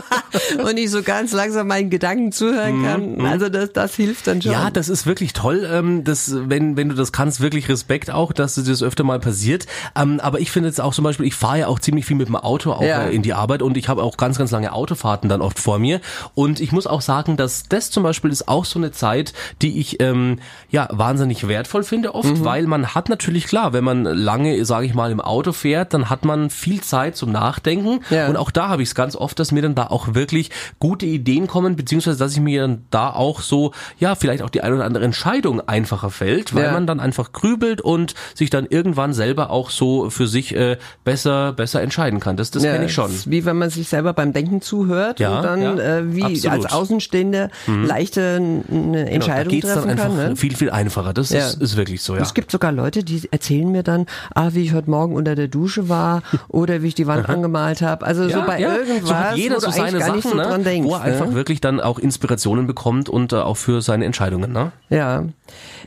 und 0.64 0.78
ich 0.78 0.90
so 0.90 1.02
ganz 1.02 1.32
langsam 1.32 1.66
meinen 1.66 1.90
Gedanken 1.90 2.30
zuhören 2.30 2.78
mhm, 2.78 2.84
kann. 2.84 3.14
Mhm. 3.16 3.24
Also 3.24 3.48
das, 3.48 3.72
das 3.72 3.94
hilft 3.96 4.28
dann 4.28 4.40
schon. 4.40 4.52
Ja, 4.52 4.70
das 4.70 4.88
ist 4.88 5.06
wirklich 5.06 5.32
toll. 5.32 5.68
Ähm, 5.70 6.04
das, 6.04 6.32
wenn, 6.32 6.76
wenn 6.76 6.90
du 6.90 6.94
das 6.94 7.10
kannst, 7.10 7.40
wirklich 7.40 7.68
Respekt 7.68 8.10
auch, 8.10 8.32
dass 8.32 8.54
das 8.54 8.82
öfter 8.82 9.02
mal 9.02 9.18
passiert. 9.18 9.66
Ähm, 9.96 10.20
aber 10.20 10.38
ich 10.38 10.52
finde 10.52 10.68
jetzt 10.68 10.80
auch 10.80 10.94
zum 10.94 11.02
Beispiel, 11.02 11.26
ich 11.26 11.34
fahre 11.34 11.60
ja 11.60 11.66
auch 11.66 11.80
ziemlich 11.80 12.06
viel 12.06 12.16
mit 12.16 12.28
dem 12.28 12.36
Auto 12.36 12.72
auch 12.72 12.82
ja. 12.82 13.06
Äh, 13.06 13.14
in 13.14 13.22
die 13.22 13.34
Arbeit 13.34 13.62
und 13.62 13.76
ich 13.76 13.88
habe 13.88 14.02
auch 14.04 14.16
ganz, 14.16 14.38
ganz 14.38 14.52
lange 14.52 14.72
Autofahrten 14.72 15.28
dann 15.28 15.40
oft 15.40 15.58
vor 15.58 15.80
mir. 15.80 16.00
Und 16.36 16.60
ich 16.60 16.70
muss 16.70 16.86
auch 16.86 17.00
sagen, 17.00 17.36
dass 17.36 17.64
das 17.68 17.90
zum 17.90 18.04
Beispiel 18.04 18.30
ist 18.30 18.46
auch 18.46 18.64
so 18.64 18.78
eine 18.78 18.92
Zeit, 18.92 19.32
die 19.60 19.80
ich 19.80 20.00
ähm, 20.00 20.38
ja 20.70 20.88
wahnsinnig 20.92 21.48
wertvoll 21.48 21.79
sinnvoll 21.82 22.00
finde 22.00 22.14
oft, 22.14 22.38
mhm. 22.38 22.44
weil 22.44 22.66
man 22.66 22.94
hat 22.94 23.08
natürlich 23.08 23.46
klar, 23.46 23.72
wenn 23.72 23.84
man 23.84 24.04
lange, 24.04 24.64
sage 24.64 24.86
ich 24.86 24.94
mal, 24.94 25.10
im 25.10 25.20
Auto 25.20 25.52
fährt, 25.52 25.92
dann 25.92 26.08
hat 26.08 26.24
man 26.24 26.50
viel 26.50 26.80
Zeit 26.80 27.16
zum 27.16 27.32
Nachdenken. 27.32 28.00
Ja. 28.10 28.28
Und 28.28 28.36
auch 28.36 28.50
da 28.50 28.68
habe 28.68 28.82
ich 28.82 28.90
es 28.90 28.94
ganz 28.94 29.16
oft, 29.16 29.38
dass 29.38 29.52
mir 29.52 29.62
dann 29.62 29.74
da 29.74 29.88
auch 29.88 30.14
wirklich 30.14 30.50
gute 30.78 31.06
Ideen 31.06 31.46
kommen, 31.46 31.76
beziehungsweise 31.76 32.18
dass 32.18 32.32
ich 32.32 32.40
mir 32.40 32.62
dann 32.62 32.84
da 32.90 33.10
auch 33.10 33.40
so, 33.40 33.72
ja, 33.98 34.14
vielleicht 34.14 34.42
auch 34.42 34.50
die 34.50 34.62
ein 34.62 34.72
oder 34.72 34.84
andere 34.84 35.04
Entscheidung 35.04 35.60
einfacher 35.60 36.10
fällt, 36.10 36.54
weil 36.54 36.64
ja. 36.64 36.72
man 36.72 36.86
dann 36.86 37.00
einfach 37.00 37.32
grübelt 37.32 37.80
und 37.80 38.14
sich 38.34 38.50
dann 38.50 38.66
irgendwann 38.66 39.12
selber 39.12 39.50
auch 39.50 39.70
so 39.70 40.10
für 40.10 40.26
sich 40.26 40.54
äh, 40.54 40.78
besser, 41.04 41.52
besser 41.52 41.82
entscheiden 41.82 42.20
kann. 42.20 42.36
Das, 42.36 42.50
das 42.50 42.62
ja, 42.62 42.72
kenne 42.72 42.86
ich 42.86 42.94
schon. 42.94 43.10
Wie 43.26 43.44
wenn 43.44 43.58
man 43.58 43.70
sich 43.70 43.88
selber 43.88 44.12
beim 44.12 44.32
Denken 44.32 44.60
zuhört 44.60 45.20
ja, 45.20 45.36
und 45.36 45.44
dann 45.44 45.78
äh, 45.78 46.14
wie 46.14 46.24
absolut. 46.24 46.64
als 46.64 46.72
Außenstehender 46.72 47.50
mhm. 47.66 47.84
leichter 47.84 48.36
eine 48.36 48.60
genau, 48.68 49.06
Entscheidung 49.06 49.60
genau, 49.60 49.74
treffen 49.74 49.96
kann. 49.96 50.16
Ne? 50.16 50.36
Viel, 50.36 50.54
viel 50.54 50.70
einfacher. 50.70 51.12
Das 51.12 51.30
ist, 51.30 51.69
ist 51.70 51.76
wirklich 51.76 52.02
so, 52.02 52.14
ja. 52.14 52.22
Es 52.22 52.34
gibt 52.34 52.50
sogar 52.50 52.72
Leute, 52.72 53.04
die 53.04 53.28
erzählen 53.30 53.70
mir 53.70 53.82
dann, 53.82 54.06
ah, 54.34 54.50
wie 54.52 54.64
ich 54.64 54.72
heute 54.72 54.90
Morgen 54.90 55.14
unter 55.14 55.34
der 55.34 55.48
Dusche 55.48 55.88
war 55.88 56.22
oder 56.48 56.82
wie 56.82 56.88
ich 56.88 56.94
die 56.94 57.06
Wand 57.06 57.28
angemalt 57.28 57.82
habe. 57.82 58.06
Also 58.06 58.28
so 58.28 58.42
bei 58.42 58.60
irgendwas, 58.60 59.08
so 59.08 59.14
hat 59.14 59.36
jeder 59.36 59.60
so 59.60 59.70
seine 59.70 60.00
Sachen, 60.00 60.22
so 60.22 60.34
ne? 60.34 60.58
denkst, 60.60 60.88
wo 60.88 60.94
er 60.94 61.00
ne? 61.00 61.04
einfach 61.04 61.32
wirklich 61.32 61.60
dann 61.60 61.80
auch 61.80 61.98
Inspirationen 61.98 62.66
bekommt 62.66 63.08
und 63.08 63.32
äh, 63.32 63.36
auch 63.36 63.56
für 63.56 63.82
seine 63.82 64.04
Entscheidungen. 64.04 64.52
Ne? 64.52 64.72
Ja. 64.88 65.24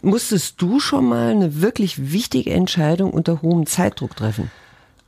Musstest 0.01 0.61
du 0.61 0.79
schon 0.79 1.05
mal 1.05 1.31
eine 1.31 1.61
wirklich 1.61 2.11
wichtige 2.11 2.51
Entscheidung 2.51 3.11
unter 3.11 3.41
hohem 3.41 3.65
Zeitdruck 3.65 4.15
treffen? 4.15 4.51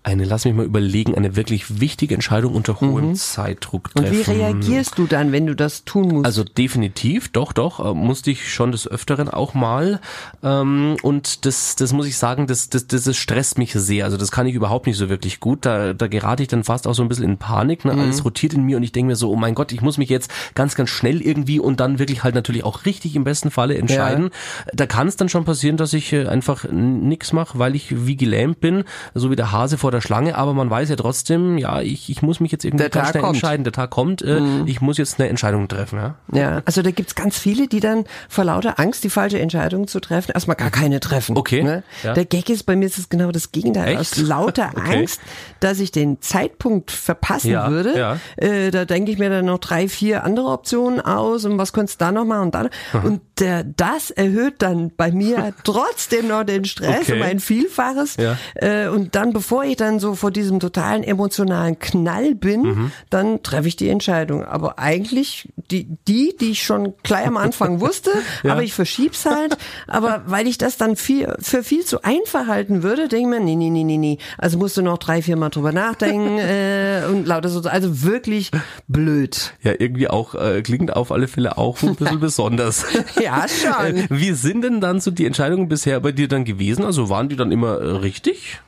Eine, 0.06 0.24
lass 0.24 0.46
mich 0.46 0.54
mal 0.54 0.66
überlegen, 0.66 1.16
eine 1.16 1.36
wirklich 1.36 1.80
wichtige 1.80 2.14
Entscheidung 2.14 2.54
unter 2.54 2.80
hohem 2.80 3.10
mhm. 3.10 3.16
Zeitdruck 3.16 3.92
treffen. 3.92 4.16
Und 4.16 4.28
wie 4.28 4.32
reagierst 4.32 5.00
du 5.00 5.08
dann, 5.08 5.32
wenn 5.32 5.48
du 5.48 5.56
das 5.56 5.84
tun 5.84 6.10
musst? 6.10 6.26
Also 6.28 6.44
definitiv, 6.44 7.30
doch, 7.30 7.54
doch, 7.54 7.84
äh, 7.84 7.94
musste 7.96 8.30
ich 8.30 8.54
schon 8.54 8.72
des 8.72 8.88
Öfteren 8.88 9.30
auch 9.30 9.56
mal. 9.56 10.00
Ähm, 10.44 10.98
und 11.02 11.48
das, 11.48 11.76
das 11.76 11.92
muss 11.92 12.06
ich 12.06 12.18
sagen, 12.18 12.46
das, 12.46 12.70
das, 12.70 12.86
das, 12.86 13.06
das 13.06 13.18
stresst 13.18 13.58
mich 13.58 13.74
sehr. 13.74 14.06
Also 14.06 14.18
das 14.18 14.30
kann 14.30 14.46
ich 14.46 14.54
überhaupt 14.54 14.86
nicht 14.86 14.98
so 14.98 15.10
wirklich 15.10 15.40
gut. 15.40 15.66
Da, 15.66 15.94
da 15.94 16.06
gerate 16.06 16.44
ich 16.44 16.50
dann 16.50 16.64
fast 16.64 16.86
auch 16.86 16.94
so 16.94 17.02
ein 17.02 17.10
bisschen 17.10 17.26
in 17.26 17.38
Panik. 17.38 17.84
Ne? 17.84 17.94
Mhm. 17.94 18.02
Alles 18.02 18.24
rotiert 18.24 18.54
in 18.54 18.62
mir 18.62 18.78
und 18.78 18.84
ich 18.84 18.92
denke 18.92 19.08
mir 19.08 19.16
so, 19.16 19.32
oh 19.32 19.36
mein 19.36 19.56
Gott, 19.56 19.72
ich 19.72 19.82
muss 19.82 19.98
mich 19.98 20.10
jetzt 20.10 20.32
ganz, 20.54 20.76
ganz 20.76 20.92
schnell 20.92 21.20
irgendwie 21.20 21.60
und 21.60 21.80
dann 21.80 21.98
wirklich 21.98 22.24
halt 22.24 22.36
natürlich 22.36 22.64
auch 22.64 22.86
richtig 22.86 23.16
im 23.16 23.24
besten 23.24 23.50
Falle 23.50 23.76
entscheiden. 23.76 24.26
Ja. 24.26 24.72
Da 24.76 24.86
kann 24.86 25.08
es 25.08 25.16
dann 25.16 25.30
schon 25.30 25.46
passieren, 25.46 25.78
dass 25.78 25.94
ich 25.94 26.14
äh, 26.14 26.28
einfach 26.28 26.70
nichts 26.72 27.34
mache, 27.34 27.58
weil 27.58 27.76
ich 27.76 28.06
wie 28.06 28.16
gelähmt 28.16 28.60
bin, 28.60 28.84
so 29.16 29.32
wie 29.32 29.36
der 29.36 29.52
Hase 29.52 29.80
vor 29.80 29.95
der 29.95 29.95
Schlange, 30.02 30.36
aber 30.36 30.54
man 30.54 30.70
weiß 30.70 30.90
ja 30.90 30.96
trotzdem, 30.96 31.58
ja, 31.58 31.82
ich, 31.82 32.10
ich 32.10 32.22
muss 32.22 32.40
mich 32.40 32.52
jetzt 32.52 32.66
irgendwie 32.66 32.90
ganz 32.90 33.10
schnell 33.10 33.22
kommt. 33.22 33.36
entscheiden. 33.36 33.64
Der 33.64 33.74
Tag 33.74 33.90
kommt, 33.90 34.22
äh, 34.22 34.40
mhm. 34.40 34.68
ich 34.68 34.82
muss 34.82 34.98
jetzt 34.98 35.20
eine 35.20 35.30
Entscheidung 35.30 35.68
treffen. 35.68 36.00
Ja, 36.00 36.16
ja 36.34 36.62
also 36.66 36.82
da 36.82 36.92
gibt's 36.92 37.16
ganz 37.16 37.38
viele, 37.38 37.68
die 37.68 37.80
dann 37.80 38.06
vor 38.30 38.44
lauter 38.44 38.80
Angst, 38.80 39.04
die 39.04 39.10
falsche 39.10 39.40
Entscheidung 39.40 39.88
zu 39.88 40.00
treffen, 40.00 40.32
erstmal 40.32 40.56
gar 40.56 40.72
keine 40.72 41.00
treffen. 41.00 41.38
Okay. 41.38 41.64
Ne? 41.64 41.84
Ja. 42.04 42.14
Der 42.14 42.26
Gag 42.26 42.50
ist, 42.50 42.64
bei 42.64 42.76
mir 42.76 42.86
ist 42.86 42.98
es 42.98 43.10
genau 43.10 43.32
das 43.32 43.52
Gegenteil. 43.52 43.90
Echt? 43.90 44.00
Aus 44.00 44.18
lauter 44.18 44.72
okay. 44.76 44.98
Angst, 44.98 45.22
dass 45.60 45.80
ich 45.80 45.92
den 45.92 46.22
Zeitpunkt 46.22 46.92
verpassen 46.92 47.52
ja, 47.52 47.70
würde, 47.70 47.98
ja. 47.98 48.20
Äh, 48.38 48.72
da 48.72 48.86
denke 48.86 49.12
ich 49.12 49.18
mir 49.18 49.30
dann 49.30 49.46
noch 49.46 49.60
drei, 49.60 49.88
vier 49.88 50.24
andere 50.24 50.48
Optionen 50.48 51.02
aus 51.02 51.46
und 51.46 51.58
was 51.58 51.74
könntest 51.74 52.02
du 52.02 52.06
da 52.06 52.12
noch 52.12 52.26
machen 52.26 52.42
und 52.42 52.56
da. 52.56 52.70
Und 53.04 53.22
der, 53.40 53.64
das 53.64 54.12
erhöht 54.12 54.56
dann 54.60 54.92
bei 54.96 55.12
mir 55.12 55.54
trotzdem 55.64 56.28
noch 56.28 56.44
den 56.44 56.66
Stress 56.66 57.10
okay. 57.10 57.14
um 57.14 57.22
ein 57.22 57.40
Vielfaches. 57.40 58.18
Ja. 58.18 58.38
Äh, 58.56 58.88
und 58.88 59.16
dann, 59.16 59.34
bevor 59.34 59.64
ich 59.64 59.76
dann 59.76 59.85
so 60.00 60.16
vor 60.16 60.32
diesem 60.32 60.60
totalen 60.60 61.04
emotionalen 61.04 61.80
Knall 61.80 62.36
bin, 62.36 62.62
mhm. 62.62 62.92
dann 63.10 63.44
treffe 63.44 63.68
ich 63.68 63.76
die 63.76 63.90
Entscheidung. 63.90 64.44
Aber 64.44 64.80
eigentlich 64.80 65.50
die, 65.72 65.88
die, 66.08 66.36
die 66.40 66.52
ich 66.52 66.64
schon 66.64 66.94
gleich 67.04 67.28
am 67.28 67.38
Anfang 67.38 67.80
wusste, 67.82 68.12
ja. 68.44 68.52
aber 68.52 68.64
ich 68.64 68.74
verschieb's 68.74 69.26
halt. 69.26 69.58
Aber 69.88 70.24
weil 70.26 70.48
ich 70.48 70.58
das 70.58 70.78
dann 70.78 70.96
viel, 70.96 71.34
für 71.40 71.64
viel 71.64 71.86
zu 71.86 72.04
einfach 72.04 72.48
halten 72.48 72.84
würde, 72.84 73.08
denke 73.08 73.30
ich 73.36 73.40
mir, 73.40 73.46
nee, 73.46 73.56
nee, 73.56 73.70
nee, 73.70 73.84
nee, 73.84 73.98
nee. 73.98 74.18
Also 74.38 74.58
musst 74.58 74.78
du 74.78 74.82
noch 74.82 74.98
drei, 74.98 75.22
vier 75.22 75.38
Mal 75.38 75.50
drüber 75.50 75.72
nachdenken 75.72 76.38
äh, 76.40 77.04
und 77.10 77.28
lauter 77.28 77.50
so. 77.50 77.62
Also 77.62 78.04
wirklich 78.04 78.52
blöd. 78.88 79.54
Ja, 79.62 79.74
irgendwie 79.78 80.08
auch, 80.08 80.36
äh, 80.36 80.62
klingt 80.62 80.96
auf 80.96 81.12
alle 81.12 81.28
Fälle 81.28 81.58
auch 81.58 81.82
ein 81.82 81.96
bisschen 81.96 82.20
besonders. 82.26 82.86
Ja, 83.22 83.46
schon. 83.48 84.06
Wie 84.10 84.32
sind 84.32 84.64
denn 84.64 84.82
dann 84.82 85.00
so 85.00 85.12
die 85.12 85.26
Entscheidungen 85.26 85.68
bisher 85.68 86.00
bei 86.00 86.12
dir 86.12 86.28
dann 86.28 86.46
gewesen? 86.46 86.86
Also 86.86 87.10
waren 87.10 87.30
die 87.30 87.36
dann 87.36 87.52
immer 87.52 87.80
äh, 87.80 87.92
richtig? 87.98 88.60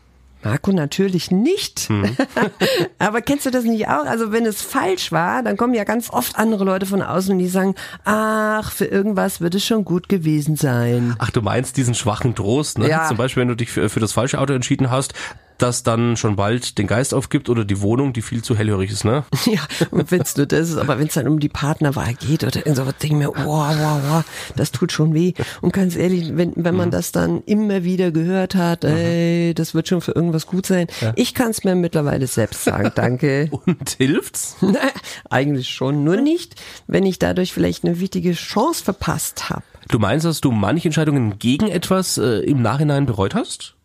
Marco 0.47 0.71
natürlich 0.71 1.29
nicht. 1.29 1.81
Hm. 1.89 2.15
Aber 2.99 3.21
kennst 3.21 3.45
du 3.45 3.51
das 3.51 3.65
nicht 3.65 3.87
auch? 3.87 4.05
Also 4.05 4.31
wenn 4.31 4.45
es 4.45 4.61
falsch 4.61 5.11
war, 5.11 5.43
dann 5.43 5.57
kommen 5.57 5.73
ja 5.73 5.83
ganz 5.83 6.09
oft 6.09 6.37
andere 6.37 6.63
Leute 6.63 6.85
von 6.85 7.01
außen 7.01 7.33
und 7.33 7.39
die 7.39 7.49
sagen, 7.49 7.75
ach, 8.05 8.71
für 8.71 8.85
irgendwas 8.85 9.41
wird 9.41 9.55
es 9.55 9.65
schon 9.65 9.83
gut 9.83 10.07
gewesen 10.07 10.55
sein. 10.55 11.15
Ach, 11.19 11.31
du 11.31 11.41
meinst 11.41 11.75
diesen 11.75 11.95
schwachen 11.95 12.33
Trost, 12.33 12.79
ne? 12.79 12.87
Ja. 12.89 13.07
Zum 13.07 13.17
Beispiel, 13.17 13.41
wenn 13.41 13.49
du 13.49 13.55
dich 13.55 13.71
für, 13.71 13.89
für 13.89 13.99
das 13.99 14.13
falsche 14.13 14.39
Auto 14.39 14.53
entschieden 14.53 14.89
hast, 14.89 15.13
das 15.57 15.83
dann 15.83 16.17
schon 16.17 16.35
bald 16.35 16.77
den 16.77 16.87
Geist 16.87 17.13
aufgibt 17.13 17.49
oder 17.49 17.65
die 17.65 17.81
Wohnung, 17.81 18.13
die 18.13 18.21
viel 18.21 18.43
zu 18.43 18.55
hellhörig 18.55 18.91
ist, 18.91 19.05
ne? 19.05 19.23
Ja, 19.45 19.61
und 19.91 20.11
wenn's 20.11 20.35
nur 20.35 20.45
das 20.45 20.69
ist, 20.69 20.77
aber 20.77 20.99
wenn 20.99 21.07
es 21.07 21.13
dann 21.13 21.27
um 21.27 21.39
die 21.39 21.49
Partnerwahl 21.49 22.13
geht 22.13 22.43
oder 22.43 22.61
so, 22.75 22.83
denke 22.83 23.05
ich 23.05 23.11
mir, 23.13 23.29
wow, 23.29 23.75
wow, 23.77 24.01
wow, 24.09 24.23
das 24.55 24.71
tut 24.71 24.91
schon 24.91 25.13
weh. 25.13 25.33
Und 25.61 25.73
ganz 25.73 25.95
ehrlich, 25.95 26.35
wenn, 26.35 26.53
wenn 26.55 26.75
man 26.75 26.89
mhm. 26.89 26.91
das 26.91 27.11
dann 27.11 27.43
immer 27.43 27.83
wieder 27.83 28.11
gehört 28.11 28.55
hat, 28.55 28.83
mhm. 28.83 28.89
ey, 28.89 29.53
das 29.53 29.73
wird 29.73 29.87
schon 29.87 30.01
für 30.01 30.11
irgendwas 30.11 30.47
gut 30.47 30.65
sein. 30.65 30.87
Ja. 31.01 31.13
Ich 31.15 31.33
kann 31.33 31.51
es 31.51 31.63
mir 31.63 31.75
mittlerweile 31.75 32.27
selbst 32.27 32.63
sagen, 32.63 32.91
danke. 32.93 33.49
Und 33.65 33.89
hilft's? 33.97 34.57
Naja, 34.67 34.91
eigentlich 35.29 35.69
schon, 35.69 36.03
nur 36.03 36.17
nicht, 36.17 36.55
wenn 36.87 37.05
ich 37.05 37.19
dadurch 37.19 37.53
vielleicht 37.53 37.85
eine 37.85 37.99
wichtige 37.99 38.33
Chance 38.33 38.83
verpasst 38.83 39.49
habe. 39.49 39.63
Du 39.87 39.97
meinst, 39.97 40.25
dass 40.25 40.41
du 40.41 40.51
manche 40.51 40.89
Entscheidungen 40.89 41.39
gegen 41.39 41.67
etwas 41.67 42.17
äh, 42.17 42.39
im 42.41 42.61
Nachhinein 42.61 43.05
bereut 43.05 43.33
hast? 43.33 43.76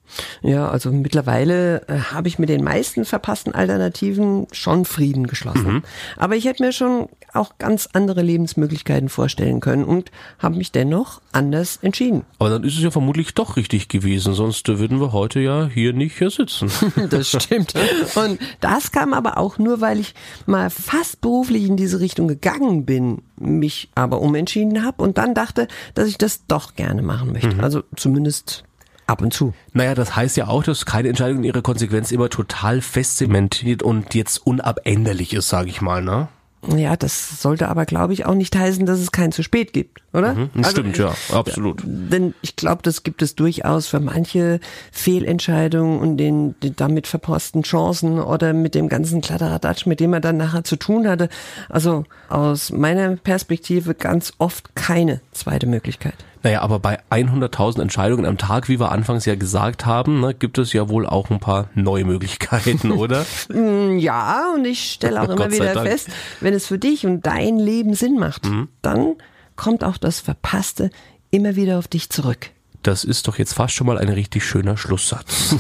Ja, 0.42 0.68
also 0.68 0.90
mittlerweile 0.90 1.86
äh, 1.88 1.98
habe 2.12 2.28
ich 2.28 2.38
mit 2.38 2.48
den 2.48 2.64
meisten 2.64 3.04
verpassten 3.04 3.54
Alternativen 3.54 4.46
schon 4.52 4.84
Frieden 4.84 5.26
geschlossen. 5.26 5.74
Mhm. 5.74 5.82
Aber 6.16 6.36
ich 6.36 6.44
hätte 6.44 6.62
mir 6.62 6.72
schon 6.72 7.08
auch 7.32 7.58
ganz 7.58 7.88
andere 7.92 8.22
Lebensmöglichkeiten 8.22 9.08
vorstellen 9.08 9.60
können 9.60 9.84
und 9.84 10.10
habe 10.38 10.56
mich 10.56 10.72
dennoch 10.72 11.20
anders 11.32 11.78
entschieden. 11.82 12.24
Aber 12.38 12.50
dann 12.50 12.64
ist 12.64 12.76
es 12.76 12.82
ja 12.82 12.90
vermutlich 12.90 13.34
doch 13.34 13.56
richtig 13.56 13.88
gewesen, 13.88 14.34
sonst 14.34 14.68
würden 14.68 15.00
wir 15.00 15.12
heute 15.12 15.40
ja 15.40 15.66
hier 15.66 15.92
nicht 15.92 16.18
hier 16.18 16.30
sitzen. 16.30 16.70
das 17.10 17.28
stimmt. 17.28 17.74
Und 18.14 18.38
das 18.60 18.92
kam 18.92 19.14
aber 19.14 19.38
auch 19.38 19.58
nur, 19.58 19.80
weil 19.80 19.98
ich 19.98 20.14
mal 20.46 20.70
fast 20.70 21.20
beruflich 21.20 21.66
in 21.66 21.76
diese 21.76 22.00
Richtung 22.00 22.28
gegangen 22.28 22.84
bin, 22.84 23.22
mich 23.36 23.90
aber 23.94 24.20
umentschieden 24.20 24.84
habe 24.84 25.02
und 25.02 25.18
dann 25.18 25.34
dachte, 25.34 25.68
dass 25.94 26.08
ich 26.08 26.18
das 26.18 26.46
doch 26.46 26.74
gerne 26.74 27.02
machen 27.02 27.32
möchte. 27.32 27.54
Mhm. 27.54 27.60
Also 27.60 27.82
zumindest 27.96 28.64
Ab 29.06 29.20
und 29.22 29.32
zu. 29.32 29.52
Naja, 29.72 29.94
das 29.94 30.14
heißt 30.16 30.36
ja 30.36 30.48
auch, 30.48 30.62
dass 30.62 30.86
keine 30.86 31.08
Entscheidung 31.08 31.38
in 31.38 31.44
ihrer 31.44 31.62
Konsequenz 31.62 32.12
immer 32.12 32.28
total 32.28 32.80
festzementiert 32.80 33.82
und 33.82 34.14
jetzt 34.14 34.38
unabänderlich 34.46 35.34
ist, 35.34 35.48
sage 35.48 35.68
ich 35.68 35.80
mal, 35.80 36.02
ne? 36.02 36.28
Ja, 36.76 36.96
das 36.96 37.42
sollte 37.42 37.68
aber, 37.68 37.86
glaube 37.86 38.12
ich, 38.12 38.24
auch 38.24 38.34
nicht 38.34 38.54
heißen, 38.54 38.86
dass 38.86 39.00
es 39.00 39.10
kein 39.10 39.32
zu 39.32 39.42
spät 39.42 39.72
gibt, 39.72 40.00
oder? 40.12 40.34
Mhm, 40.34 40.50
also, 40.58 40.70
stimmt, 40.70 40.96
ja, 40.96 41.12
absolut. 41.32 41.82
Denn 41.84 42.34
ich 42.40 42.54
glaube, 42.54 42.82
das 42.82 43.02
gibt 43.02 43.20
es 43.20 43.34
durchaus 43.34 43.88
für 43.88 43.98
manche 43.98 44.60
Fehlentscheidungen 44.92 45.98
und 45.98 46.18
den, 46.18 46.54
den 46.60 46.76
damit 46.76 47.08
verpassten 47.08 47.64
Chancen 47.64 48.20
oder 48.20 48.52
mit 48.52 48.76
dem 48.76 48.88
ganzen 48.88 49.22
Kladderadatsch, 49.22 49.86
mit 49.86 49.98
dem 49.98 50.10
man 50.10 50.22
dann 50.22 50.36
nachher 50.36 50.62
zu 50.62 50.76
tun 50.76 51.08
hatte. 51.08 51.28
Also 51.68 52.04
aus 52.28 52.70
meiner 52.70 53.16
Perspektive 53.16 53.94
ganz 53.94 54.32
oft 54.38 54.76
keine 54.76 55.20
zweite 55.32 55.66
Möglichkeit. 55.66 56.14
Naja, 56.42 56.62
aber 56.62 56.78
bei 56.78 56.98
100.000 57.10 57.80
Entscheidungen 57.80 58.26
am 58.26 58.38
Tag, 58.38 58.68
wie 58.68 58.80
wir 58.80 58.90
anfangs 58.90 59.24
ja 59.26 59.34
gesagt 59.36 59.86
haben, 59.86 60.20
ne, 60.20 60.34
gibt 60.34 60.58
es 60.58 60.72
ja 60.72 60.88
wohl 60.88 61.06
auch 61.06 61.30
ein 61.30 61.40
paar 61.40 61.68
neue 61.74 62.04
Möglichkeiten, 62.04 62.90
oder? 62.92 63.24
Mm, 63.48 63.98
ja, 63.98 64.52
und 64.54 64.64
ich 64.64 64.92
stelle 64.92 65.22
auch 65.22 65.28
immer 65.28 65.52
wieder 65.52 65.74
Dank. 65.74 65.88
fest, 65.88 66.08
wenn 66.40 66.54
es 66.54 66.66
für 66.66 66.78
dich 66.78 67.06
und 67.06 67.26
dein 67.26 67.58
Leben 67.58 67.94
Sinn 67.94 68.18
macht, 68.18 68.46
mhm. 68.46 68.68
dann 68.82 69.16
kommt 69.56 69.84
auch 69.84 69.96
das 69.96 70.20
Verpasste 70.20 70.90
immer 71.30 71.56
wieder 71.56 71.78
auf 71.78 71.88
dich 71.88 72.10
zurück. 72.10 72.50
Das 72.82 73.04
ist 73.04 73.28
doch 73.28 73.38
jetzt 73.38 73.54
fast 73.54 73.74
schon 73.74 73.86
mal 73.86 73.98
ein 73.98 74.08
richtig 74.08 74.44
schöner 74.44 74.76
Schlusssatz. 74.76 75.54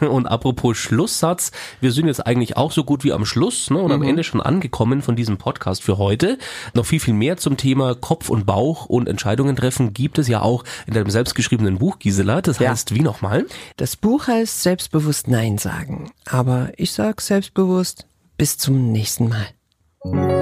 und 0.00 0.26
apropos 0.26 0.76
Schlusssatz, 0.76 1.50
wir 1.80 1.92
sind 1.92 2.06
jetzt 2.06 2.24
eigentlich 2.26 2.56
auch 2.56 2.70
so 2.70 2.84
gut 2.84 3.04
wie 3.04 3.12
am 3.12 3.24
Schluss 3.24 3.70
ne, 3.70 3.78
und 3.78 3.86
mhm. 3.86 3.92
am 3.92 4.02
Ende 4.02 4.24
schon 4.24 4.40
angekommen 4.40 5.02
von 5.02 5.16
diesem 5.16 5.38
Podcast 5.38 5.82
für 5.82 5.98
heute. 5.98 6.38
Noch 6.74 6.86
viel, 6.86 7.00
viel 7.00 7.14
mehr 7.14 7.36
zum 7.36 7.56
Thema 7.56 7.94
Kopf 7.94 8.28
und 8.28 8.46
Bauch 8.46 8.86
und 8.86 9.08
Entscheidungen 9.08 9.56
treffen 9.56 9.92
gibt 9.92 10.18
es 10.18 10.28
ja 10.28 10.42
auch 10.42 10.64
in 10.86 10.94
deinem 10.94 11.10
selbstgeschriebenen 11.10 11.78
Buch, 11.78 11.98
Gisela. 11.98 12.42
Das 12.42 12.58
ja. 12.58 12.70
heißt 12.70 12.94
wie 12.94 13.00
nochmal? 13.00 13.46
Das 13.76 13.96
Buch 13.96 14.28
heißt 14.28 14.62
Selbstbewusst 14.62 15.28
Nein 15.28 15.58
sagen. 15.58 16.10
Aber 16.26 16.70
ich 16.76 16.92
sag 16.92 17.20
selbstbewusst 17.20 18.06
bis 18.36 18.56
zum 18.56 18.92
nächsten 18.92 19.28
Mal. 19.28 20.37